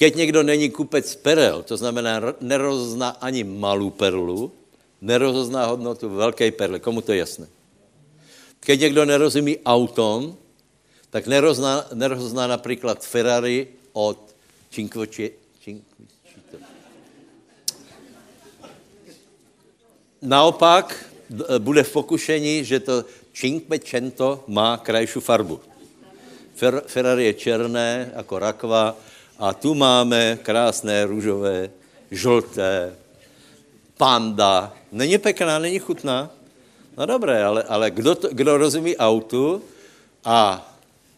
[0.00, 4.48] Keď někdo není kupec perel, to znamená, nerozozná ani malou perlu,
[5.00, 6.80] nerozozná hodnotu velké perly.
[6.80, 7.46] Komu to je jasné?
[8.60, 10.36] Keď někdo nerozumí autom,
[11.10, 14.16] tak nerozná, nerozozná například Ferrari od
[14.72, 15.36] Cinquecento.
[20.22, 20.96] Naopak
[21.58, 23.04] bude v pokušení, že to
[23.36, 25.60] Cinquecento má krajší farbu.
[26.88, 28.96] Ferrari je černé, jako rakva,
[29.40, 31.70] a tu máme krásné růžové,
[32.10, 32.96] žlté,
[33.96, 34.72] panda.
[34.92, 36.30] Není pěkná, není chutná?
[36.96, 39.62] No dobré, ale, ale kdo, to, kdo rozumí autu
[40.24, 40.68] a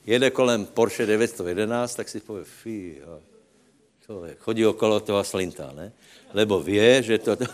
[0.07, 2.97] jede kolem Porsche 911, tak si pově, fí,
[4.39, 5.93] chodí okolo toho a slintá, ne?
[6.35, 7.47] Lebo vie, že to, to,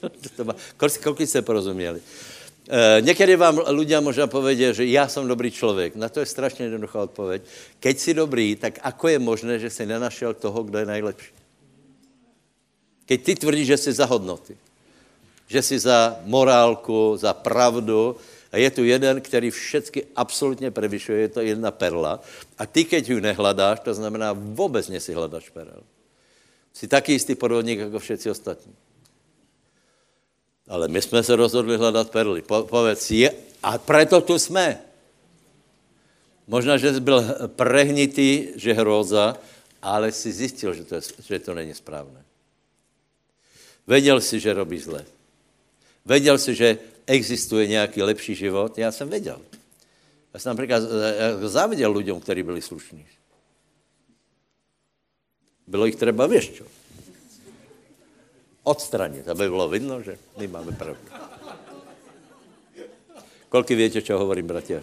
[0.00, 2.00] to, to kolik jste porozuměli?
[2.70, 5.96] E, někdy vám lidé možná povedě, že já jsem dobrý člověk.
[5.96, 7.42] Na to je strašně jednoduchá odpověď.
[7.80, 11.34] Keď jsi dobrý, tak ako je možné, že jsi nenašel toho, kdo je nejlepší?
[13.06, 14.56] Keď ty tvrdíš, že jsi za hodnoty,
[15.46, 18.16] že jsi za morálku, za pravdu,
[18.52, 22.20] a je tu jeden, který všechny absolutně prevyšuje, je to jedna perla.
[22.58, 25.82] A ty, keď ju nehledáš, to znamená, vůbec nesi hledáš perel.
[26.72, 28.74] Jsi taky jistý podvodník, jako všetci ostatní.
[30.70, 32.42] Ale my jsme se rozhodli hledat perly.
[32.42, 34.78] Po, povedz, je, a proto tu jsme.
[36.46, 39.36] Možná, že jsi byl prehnitý, že hroza,
[39.82, 42.22] ale si zjistil, že to, je, že to není správné.
[43.86, 45.04] Věděl si, že robí zle.
[46.06, 48.78] Věděl si, že existuje nějaký lepší život.
[48.78, 49.40] Já jsem věděl.
[50.34, 50.82] Já jsem například
[51.42, 53.06] záviděl lidem, kteří byli slušní.
[55.66, 56.64] Bylo jich třeba, čo?
[58.62, 61.00] Odstranit, aby bylo vidno, že my máme pravdu.
[63.48, 64.78] Kolik víte, čo hovorím, bratia?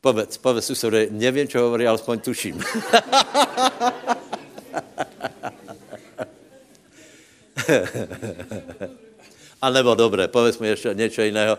[0.00, 2.56] Povedz, povedz susedovi, nevím, čo hovorí, ale aspoň tuším.
[9.60, 11.58] A nebo dobré, povedz mi ještě něco jiného.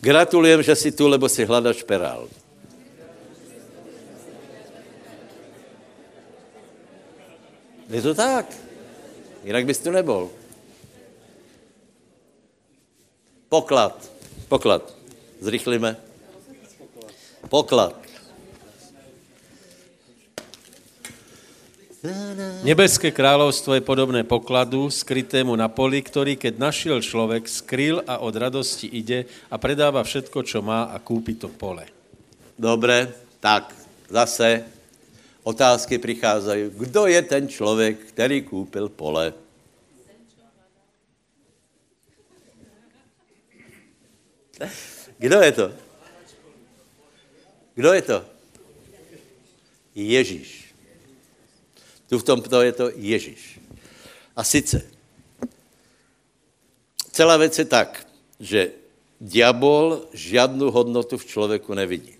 [0.00, 2.28] Gratulujem, že jsi tu, lebo si hledač perál.
[7.88, 8.52] Je to tak.
[9.44, 10.28] Jinak bys tu nebol.
[13.48, 13.96] Poklad.
[14.52, 14.84] Poklad.
[15.40, 15.96] Zrychlíme.
[17.48, 17.96] Poklad.
[22.62, 28.36] Nebeské královstvo je podobné pokladu, skrytému na poli, ktorý, keď našiel človek, skryl a od
[28.38, 31.82] radosti ide a predáva všetko, čo má a kúpi to pole.
[32.54, 33.10] Dobre,
[33.42, 33.74] tak
[34.06, 34.77] zase
[35.48, 36.70] otázky přicházejí.
[36.76, 39.32] Kdo je ten člověk, který koupil pole?
[45.18, 45.72] Kdo je to?
[47.74, 48.24] Kdo je to?
[49.94, 50.74] Ježíš.
[52.08, 53.60] Tu v tom to je to Ježíš.
[54.36, 54.90] A sice,
[57.12, 58.06] celá věc je tak,
[58.40, 58.72] že
[59.20, 62.14] diabol žádnou hodnotu v člověku nevidí.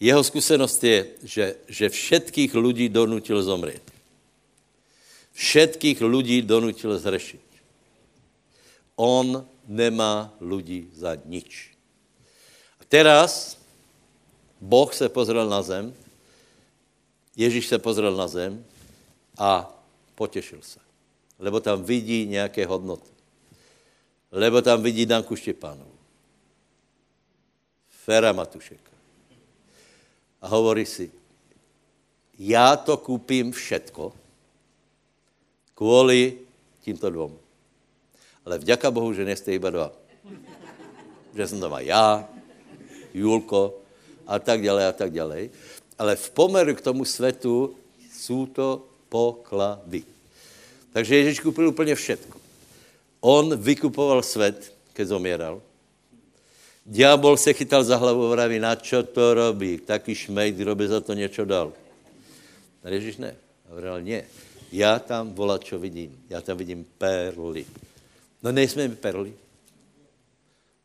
[0.00, 3.82] Jeho zkušenost je, že, že všetkých lidí donutil zomřít.
[5.32, 7.42] Všetkých lidí donutil zrešit.
[8.96, 11.74] On nemá lidí za nič.
[12.80, 13.58] A teraz
[14.60, 15.94] Boh se pozrel na zem,
[17.38, 18.64] Ježíš se pozrel na zem
[19.38, 19.70] a
[20.14, 20.80] potěšil se.
[21.38, 23.10] Lebo tam vidí nějaké hodnoty.
[24.30, 25.94] Lebo tam vidí Danku Štěpánovu.
[27.88, 28.97] Fera Matušeka
[30.40, 31.10] a hovorí si,
[32.38, 34.12] já to koupím všetko
[35.74, 36.38] kvůli
[36.80, 37.38] tímto dvou.
[38.44, 39.92] Ale vďaka Bohu, že nejste iba dva.
[41.34, 42.28] Že jsem doma já,
[43.14, 43.78] Julko
[44.26, 45.48] a tak dále a tak dále.
[45.98, 47.76] Ale v pomeru k tomu světu
[48.12, 50.02] jsou to poklady.
[50.92, 52.38] Takže Ježíš koupil úplně všetko.
[53.20, 55.62] On vykupoval svět, keď zomíral.
[56.88, 59.76] Diabol se chytal za hlavu a vraví, na čo to robí?
[59.84, 61.68] Taký šmejt, kdo by za to něco dal.
[62.84, 63.36] A Ježíš ne.
[63.68, 64.24] A vraví, ne.
[64.72, 66.16] Já tam volat, čo vidím.
[66.32, 67.66] Já tam vidím perly.
[68.42, 69.32] No nejsme my perly.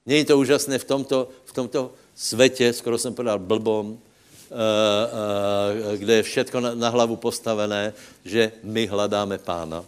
[0.05, 6.13] Není to úžasné v tomto, v tomto světě, skoro jsem povedal blbom, uh, uh, kde
[6.13, 7.93] je všetko na, hlavu postavené,
[8.25, 9.85] že my hledáme pána.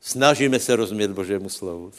[0.00, 1.92] Snažíme se rozumět Božému slovu.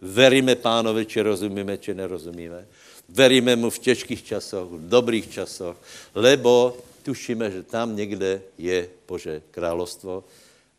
[0.00, 2.66] Veríme pánovi, či rozumíme, či nerozumíme.
[3.08, 5.76] Veríme mu v těžkých časoch, v dobrých časoch,
[6.14, 10.24] lebo tušíme, že tam někde je Bože královstvo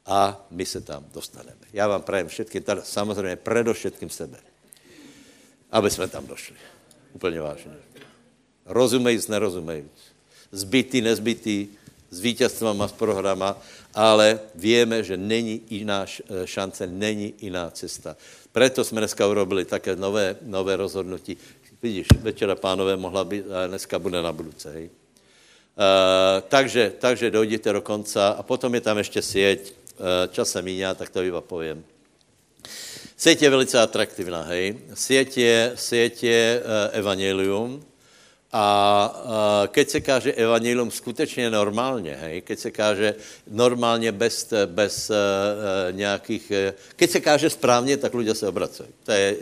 [0.06, 1.66] a my se tam dostaneme.
[1.74, 4.38] Já vám prajem všetkým, teda samozřejmě předovšetkým sebe,
[5.72, 6.56] aby jsme tam došli.
[7.14, 7.74] Úplně vážně.
[8.66, 9.92] Rozumejíc, nerozumejíc.
[10.52, 11.68] Zbytý, nezbytý,
[12.12, 13.58] s vítězstvama, s programa,
[13.94, 16.06] ale víme, že není jiná
[16.46, 18.18] šance, není jiná cesta.
[18.52, 21.38] Proto jsme dneska urobili také nové, nové rozhodnutí.
[21.82, 24.72] Vidíš, večera pánové mohla být, a dneska bude na budouce.
[24.72, 24.90] Hej.
[24.90, 29.74] Uh, takže, takže dojdete do konca a potom je tam ještě sieť.
[30.00, 31.84] Uh, čas se míňá, tak to iba povím.
[33.20, 34.80] Sieť je velice atraktivná, hej.
[34.96, 37.84] Sieť je, sieť je uh, evangelium,
[38.52, 38.66] a
[39.70, 45.16] keď se káže evangelium skutečně normálně, hej, keď se káže normálně bez, bez uh,
[45.92, 46.52] nějakých,
[46.96, 48.90] keď se káže správně, tak lidé se obracají.
[49.04, 49.38] To je,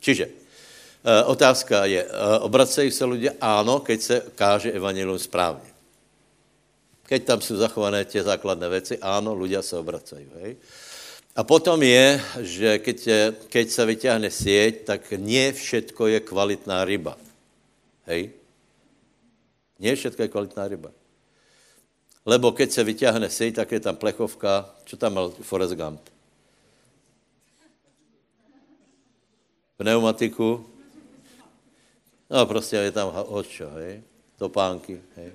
[0.00, 2.10] čiže uh, otázka je, uh,
[2.40, 3.30] obracají se lidé?
[3.40, 5.70] Ano, keď se káže evangelium správně.
[7.06, 10.26] Keď tam jsou zachované tě základné věci, ano, lidé se obracají.
[10.42, 10.56] Hej.
[11.36, 12.98] A potom je, že keď,
[13.48, 17.14] keď se vyťahne sieť, tak nie všetko je kvalitná ryba.
[18.10, 18.34] Hej?
[19.78, 20.90] Nie všetko je kvalitná ryba.
[22.26, 24.66] Lebo keď se vyťahne sej, tak je tam plechovka.
[24.84, 26.02] Čo tam mal Forrest Gump?
[29.78, 30.66] Pneumatiku.
[32.30, 34.02] No prostě je tam hočo, hej?
[34.38, 35.32] Topánky, hej?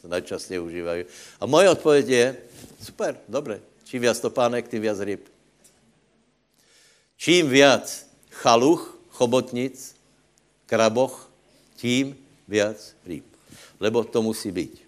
[0.00, 1.04] Se najčastěji užívají.
[1.40, 2.36] A moje odpověď je,
[2.82, 3.60] super, dobré.
[3.84, 5.28] Čím viac topánek, tím viac ryb.
[7.16, 9.96] Čím viac chaluch, chobotnic,
[10.66, 11.30] kraboch,
[11.84, 12.16] tím
[12.48, 13.28] viac rýb.
[13.76, 14.80] Lebo to musí být.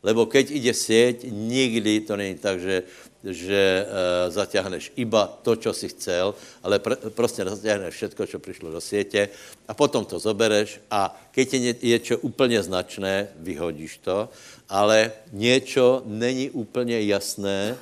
[0.00, 2.88] Lebo keď ide sieť, nikdy to není tak, že,
[3.20, 3.84] že e,
[4.32, 6.32] zaťahneš iba to, čo si chcel,
[6.64, 9.28] ale pr- prostě zaťahneš všetko, čo přišlo do siete
[9.68, 14.32] a potom to zobereš a keď je niečo úplně značné, vyhodíš to,
[14.72, 17.76] ale niečo není úplně jasné,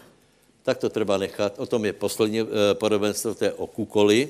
[0.66, 1.54] tak to treba nechat.
[1.62, 4.28] O tom je poslední e, podobenstvo, to je o kukoli.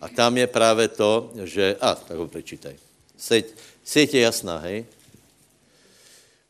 [0.00, 1.76] A tam je právě to, že...
[1.80, 2.89] A, tak ho prečítaj.
[3.20, 3.52] Sieť,
[3.84, 4.88] sieť je jasná, hej?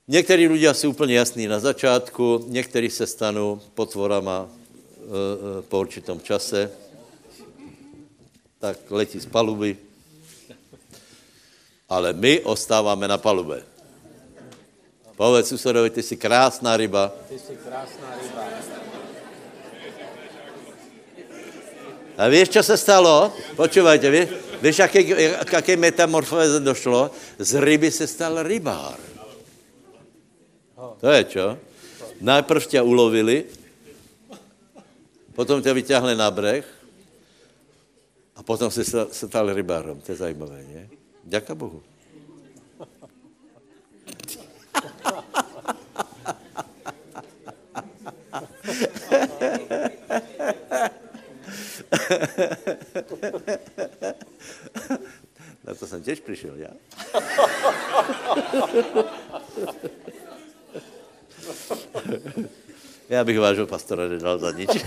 [0.08, 5.02] Někteří lidé jsou úplně jasní na začátku, někteří se stanou potvorama e,
[5.58, 6.70] e, po určitom čase,
[8.58, 9.76] tak letí z paluby,
[11.88, 13.62] ale my ostáváme na palube.
[15.16, 17.12] Povedz susedovi, ty jsi krásná ryba.
[17.28, 18.59] Ty jsi krásná ryba.
[22.20, 23.32] A víš, co se stalo?
[23.56, 24.28] Počúvajte, víš,
[24.60, 25.00] víš, jaké,
[25.40, 27.08] jaké metamorfóze došlo?
[27.40, 29.00] Z ryby se stal rybár.
[31.00, 31.56] To je čo?
[32.20, 33.44] Najprv tě ulovili,
[35.32, 36.68] potom tě vyťahli na breh
[38.36, 40.00] a potom se stal rybárom.
[40.04, 40.88] To je zajímavé, ne?
[41.24, 41.80] Děka Bohu.
[55.64, 56.68] Na to jsem těž přišel, já.
[63.08, 64.70] Já bych vážil pastora nedal za nič.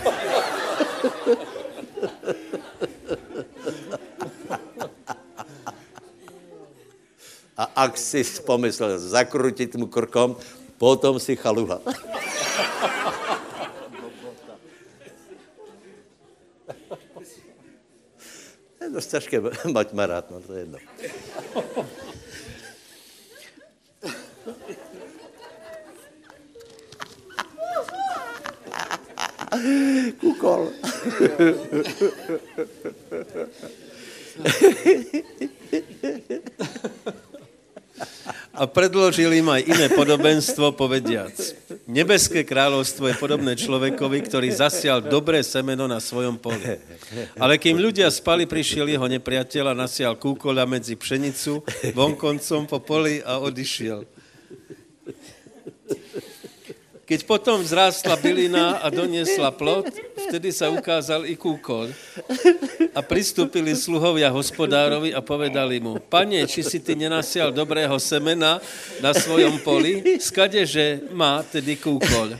[7.53, 10.35] A ak si pomyslel zakrutit mu krkom,
[10.81, 11.79] potom si chaluha.
[19.13, 19.37] Těžké
[19.77, 20.77] mať marát, no to je jedno.
[30.17, 30.73] Kukol.
[38.53, 41.37] A predložil im aj iné podobenstvo, povediac.
[41.93, 46.81] Nebeské kráľovstvo je podobné človekovi, ktorý zasial dobré semeno na svojom poli.
[47.37, 51.61] Ale kým ľudia spali, prišiel jeho nepriateľ a nasial kúkoľa medzi pšenicu,
[51.93, 54.12] vonkoncom po poli a odišiel.
[57.13, 59.85] Keď potom vzrástla bylina a doniesla plod,
[60.17, 61.93] vtedy sa ukázal i kúkol.
[62.89, 68.57] A pristúpili sluhovia hospodárovi a povedali mu, pane, či si ty nenasial dobrého semena
[68.97, 72.33] na svojom poli, skade, že má tedy kúkol.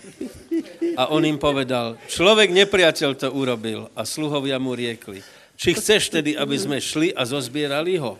[0.98, 3.94] A on im povedal, človek nepriateľ to urobil.
[3.94, 5.22] A sluhovia mu riekli,
[5.54, 8.18] či chceš tedy, aby sme šli a zozbierali ho?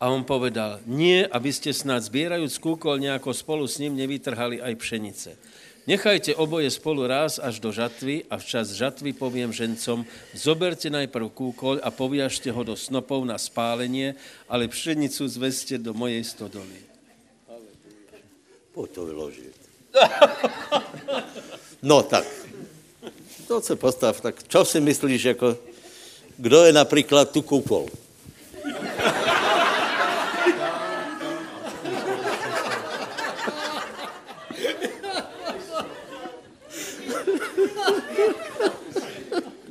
[0.00, 4.72] A on povedal, nie, aby ste snad zbierajúc kúkol nejako spolu s ním nevytrhali aj
[4.80, 5.51] pšenice.
[5.82, 11.82] Nechajte oboje spolu raz až do žatvy a včas žatvy poviem žencom, zoberte najprv kúkoľ
[11.82, 14.14] a poviažte ho do snopov na spálenie,
[14.46, 16.78] ale pšenicu zveste do mojej stodoly.
[18.70, 19.56] Pojď to vyložit.
[21.82, 22.22] No tak,
[23.48, 25.58] to se postav, tak čo si myslíš, jako,
[26.38, 27.90] kdo je například tu kúpol?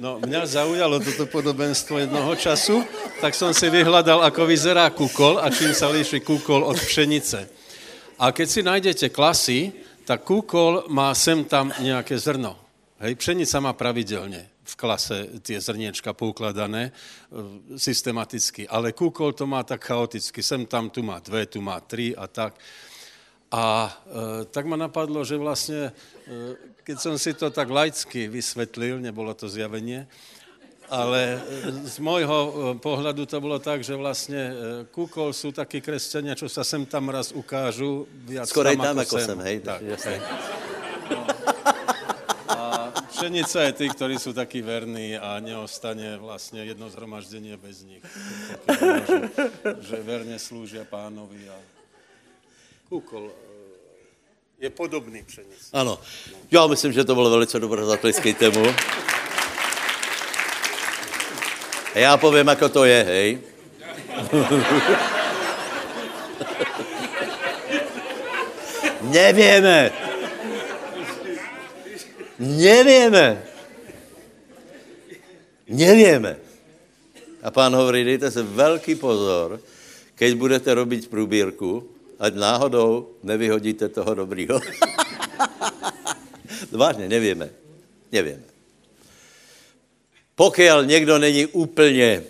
[0.02, 2.82] No, mňa zaujalo toto podobenstvo jednoho času,
[3.22, 7.46] tak som si vyhľadal, ako vyzerá kukol a čím sa líši kukol od pšenice.
[8.18, 9.70] A keď si nájdete klasy,
[10.02, 12.58] tak kúkol má sem tam nejaké zrno.
[12.98, 16.92] Hej, pšenica má pravidelne v klase tie zrniečka poukladané e,
[17.78, 20.42] systematicky, ale kúkol to má tak chaoticky.
[20.42, 22.58] Sem tam, tu má dve, tu má tri a tak.
[23.52, 23.92] A e,
[24.48, 25.92] tak ma napadlo, že vlastne
[26.24, 30.08] e, keď som si to tak laicky vysvetlil, nebolo to zjavenie,
[30.92, 31.40] ale
[31.88, 32.52] z môjho e,
[32.84, 34.54] pohľadu to bolo tak, že vlastne e,
[34.92, 38.12] kúkol sú takí kresťania, čo sa sem tam raz ukážu.
[38.28, 39.40] Viac Skorej tam, ako, ako sem.
[39.48, 39.58] hej.
[39.64, 40.20] Tak, hej.
[41.08, 41.24] No.
[42.52, 42.60] A
[43.08, 48.04] pšenica je tí, ktorí sú takí verní a neostane vlastne jedno zhromaždenie bez nich.
[48.68, 51.56] Že, že verne slúžia pánovi a
[52.92, 53.32] kúkol
[54.60, 55.72] je podobný pšenici.
[55.72, 55.96] Ano.
[56.52, 57.82] Já myslím, že to bylo velice dobré
[58.38, 58.66] tému.
[61.96, 63.40] A já povím, jako to je, hej.
[69.02, 69.92] Nevíme.
[72.40, 73.44] Nevíme.
[75.68, 76.38] Nevíme.
[77.44, 79.60] A pán hovorí, dejte se velký pozor,
[80.16, 81.91] keď budete robiť průbírku,
[82.22, 84.62] ať náhodou nevyhodíte toho dobrýho.
[86.72, 87.50] Vážně, nevíme.
[88.12, 88.44] Nevíme.
[90.36, 92.24] Pokud někdo není úplně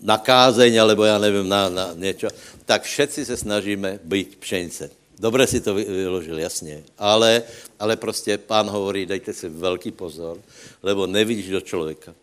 [0.00, 2.28] na kázeň, alebo já nevím, na, na něco,
[2.64, 4.90] tak všetci se snažíme být pšenice.
[5.18, 6.82] Dobře si to vyložil, jasně.
[6.98, 7.42] Ale,
[7.78, 10.38] ale prostě pán hovorí, dejte si velký pozor,
[10.82, 12.14] lebo nevidíš do člověka.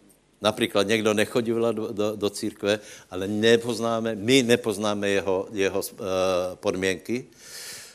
[0.41, 2.79] Například někdo nechodí do, do, do církve,
[3.09, 5.97] ale nepoznáme, my nepoznáme jeho, jeho uh,
[6.55, 7.25] podmínky.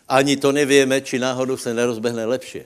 [0.09, 2.63] Ani to nevíme, či náhodou se nerozbehne lepší.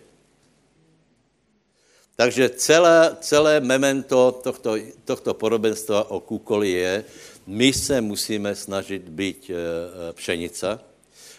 [2.16, 7.04] Takže celé, celé memento tohto, tohto podobenstva o kúkoli je,
[7.46, 9.54] my se musíme snažit být e,
[10.12, 10.80] pšenica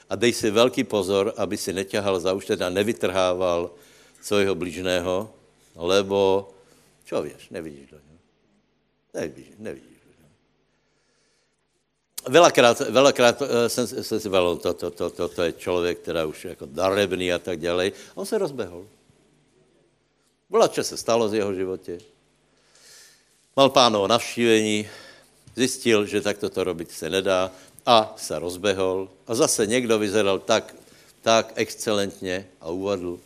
[0.10, 3.72] a dej si velký pozor, aby si neťahal za uštet a nevytrhával
[4.22, 5.32] svého blížného,
[5.80, 6.52] lebo,
[7.08, 8.05] čo víš, nevidíš něho.
[9.16, 9.96] Nevidíš, nevidíš.
[12.28, 16.46] Velakrát, velakrát jsem, jsem si valil, to, to, to, to, to je člověk, který už
[16.46, 17.92] je jako darebný a tak dále.
[18.16, 18.86] On se rozbehol.
[20.50, 21.98] Byla, co se stalo z jeho životě.
[23.56, 24.90] Mal pánovo navštívení,
[25.56, 27.52] zjistil, že takto to robit se nedá
[27.86, 29.10] a se rozbehol.
[29.28, 30.76] A zase někdo vyzeral tak,
[31.22, 33.20] tak excelentně a uvadl.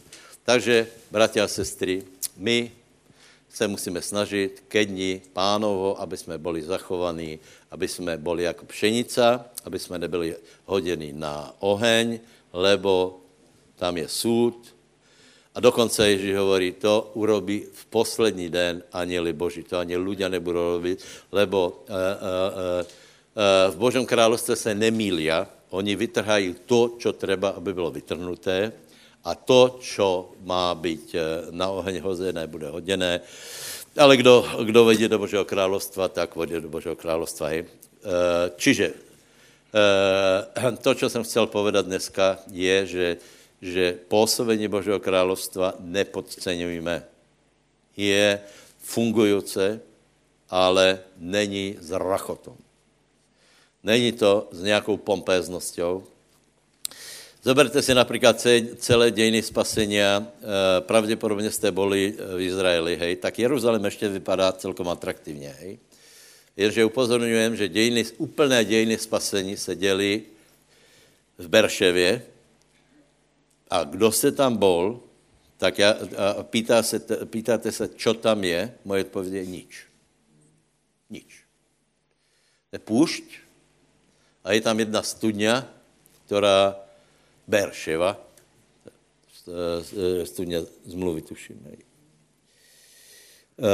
[0.44, 2.04] Takže, bratia a sestry,
[2.38, 2.72] my
[3.50, 7.40] se musíme snažit ke dni pánovo, aby jsme byli zachovaní,
[7.72, 10.36] aby jsme byli jako pšenica, aby jsme nebyli
[10.66, 12.20] hodeni na oheň,
[12.54, 13.20] lebo
[13.76, 14.80] tam je súd,
[15.50, 19.66] a dokonce Ježíš hovorí, to urobí v poslední den anieli Boží.
[19.68, 21.02] To ani ľudia nebudou robit,
[21.36, 25.44] lebo uh, uh, uh, v Božom královstve se nemília.
[25.76, 28.72] Oni vytrhají to, čo treba, aby bylo vytrhnuté
[29.24, 31.16] a to, čo má být
[31.52, 33.22] na oheň hozené, bude hoděné.
[33.98, 37.50] Ale kdo, kdo vedě do Božího královstva, tak vodí do Božího královstva.
[38.56, 38.94] Čiže
[40.82, 43.18] to, co jsem chcel povedat dneska, je, že
[43.62, 47.04] že působení Božího královstva nepodceňujeme.
[47.98, 48.40] Je
[48.80, 49.84] fungující,
[50.50, 52.56] ale není s rachotou.
[53.84, 55.82] Není to s nějakou pompézností.
[57.44, 60.00] Zoberte si například celé dějiny spasení.
[60.00, 60.22] Eh,
[60.80, 65.80] pravděpodobně jste byli v Izraeli, hej, tak Jeruzalém ještě vypadá celkom atraktivně, hej.
[66.58, 70.24] Jenže upozorňujem, že dějiny, úplné dějiny spasení se děli
[71.38, 72.22] v Berševě,
[73.70, 75.00] a kdo se tam bol,
[75.58, 75.96] tak já,
[76.40, 79.72] a pýtá se, pýtáte se, čo tam je, moje odpověď je nič.
[81.10, 81.30] Nič.
[82.72, 83.24] Je půšť
[84.44, 85.68] a je tam jedna studňa,
[86.26, 86.89] která
[87.50, 88.14] Berševa,
[90.24, 91.80] studňa zmluvy tuším, hej.
[93.58, 93.74] E,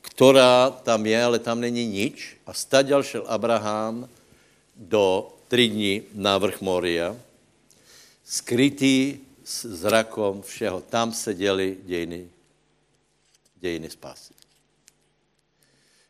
[0.00, 2.40] která tam je, ale tam není nič.
[2.48, 4.08] A staďal šel Abraham
[4.76, 7.16] do tři dní na vrch Moria
[8.24, 10.80] skrytý s zrakom všeho.
[10.80, 12.28] Tam se děli dějiny,
[13.60, 14.32] dějiny spásy.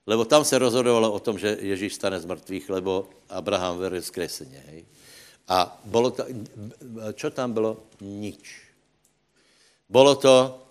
[0.07, 4.65] Lebo tam se rozhodovalo o tom, že Ježíš stane z mrtvých, lebo Abraham veril zkreseně.
[4.71, 4.85] Hej?
[5.49, 6.25] A bylo to,
[7.15, 7.77] čo tam bylo?
[8.01, 8.63] Nič.
[9.89, 10.63] Bylo to,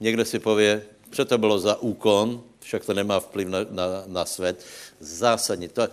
[0.00, 4.24] někdo si pově, co to bylo za úkon, však to nemá vplyv na, na, na
[4.24, 4.64] svět,
[5.00, 5.68] zásadně.
[5.68, 5.88] To,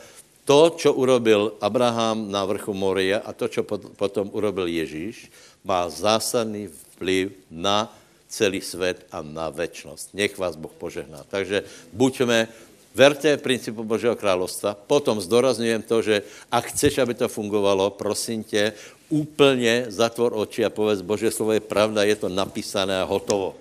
[0.45, 3.63] to, co urobil Abraham na vrchu Moria a to, co
[3.95, 5.31] potom urobil Ježíš,
[5.63, 7.87] má zásadný vplyv na
[8.27, 10.13] celý svět a na večnost.
[10.13, 11.23] Nech vás Boh požehná.
[11.29, 11.63] Takže
[11.93, 12.47] buďme,
[12.95, 16.15] verte principu Božího královstva, potom zdorazňujem to, že
[16.47, 18.73] ak chceš, aby to fungovalo, prosím tě,
[19.09, 23.53] úplně zatvor oči a povedz, Bože slovo je pravda, je to napísané a hotovo.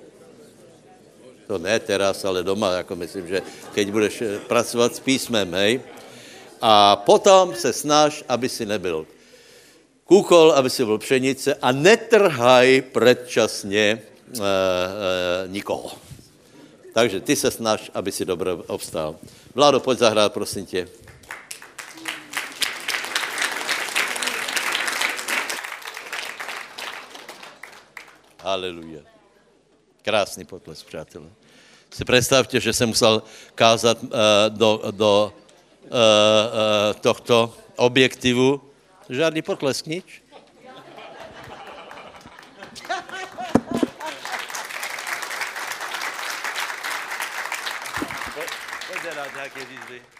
[1.44, 3.38] To ne teraz, ale doma, jako myslím, že
[3.74, 4.14] keď budeš
[4.48, 5.80] pracovat s písmem, hej,
[6.64, 9.04] a potom se snaž, aby si nebyl
[10.04, 14.00] kůkol, aby si byl pšenice a netrhaj předčasně e,
[14.40, 16.03] e, nikoho.
[16.94, 19.16] Takže ty se snaž, aby si dobře obstál.
[19.54, 20.88] Vládo, pojď zahrát, prosím tě.
[28.40, 29.00] Haleluja.
[30.02, 31.26] Krásný potles, přátelé.
[31.90, 33.22] Si představte, že jsem musel
[33.54, 34.10] kázat uh,
[34.48, 38.60] do, do uh, uh, tohto objektivu.
[39.08, 40.22] Žádný potlesk, nič.
[49.54, 50.13] Pojďte dát nějaké výzvy.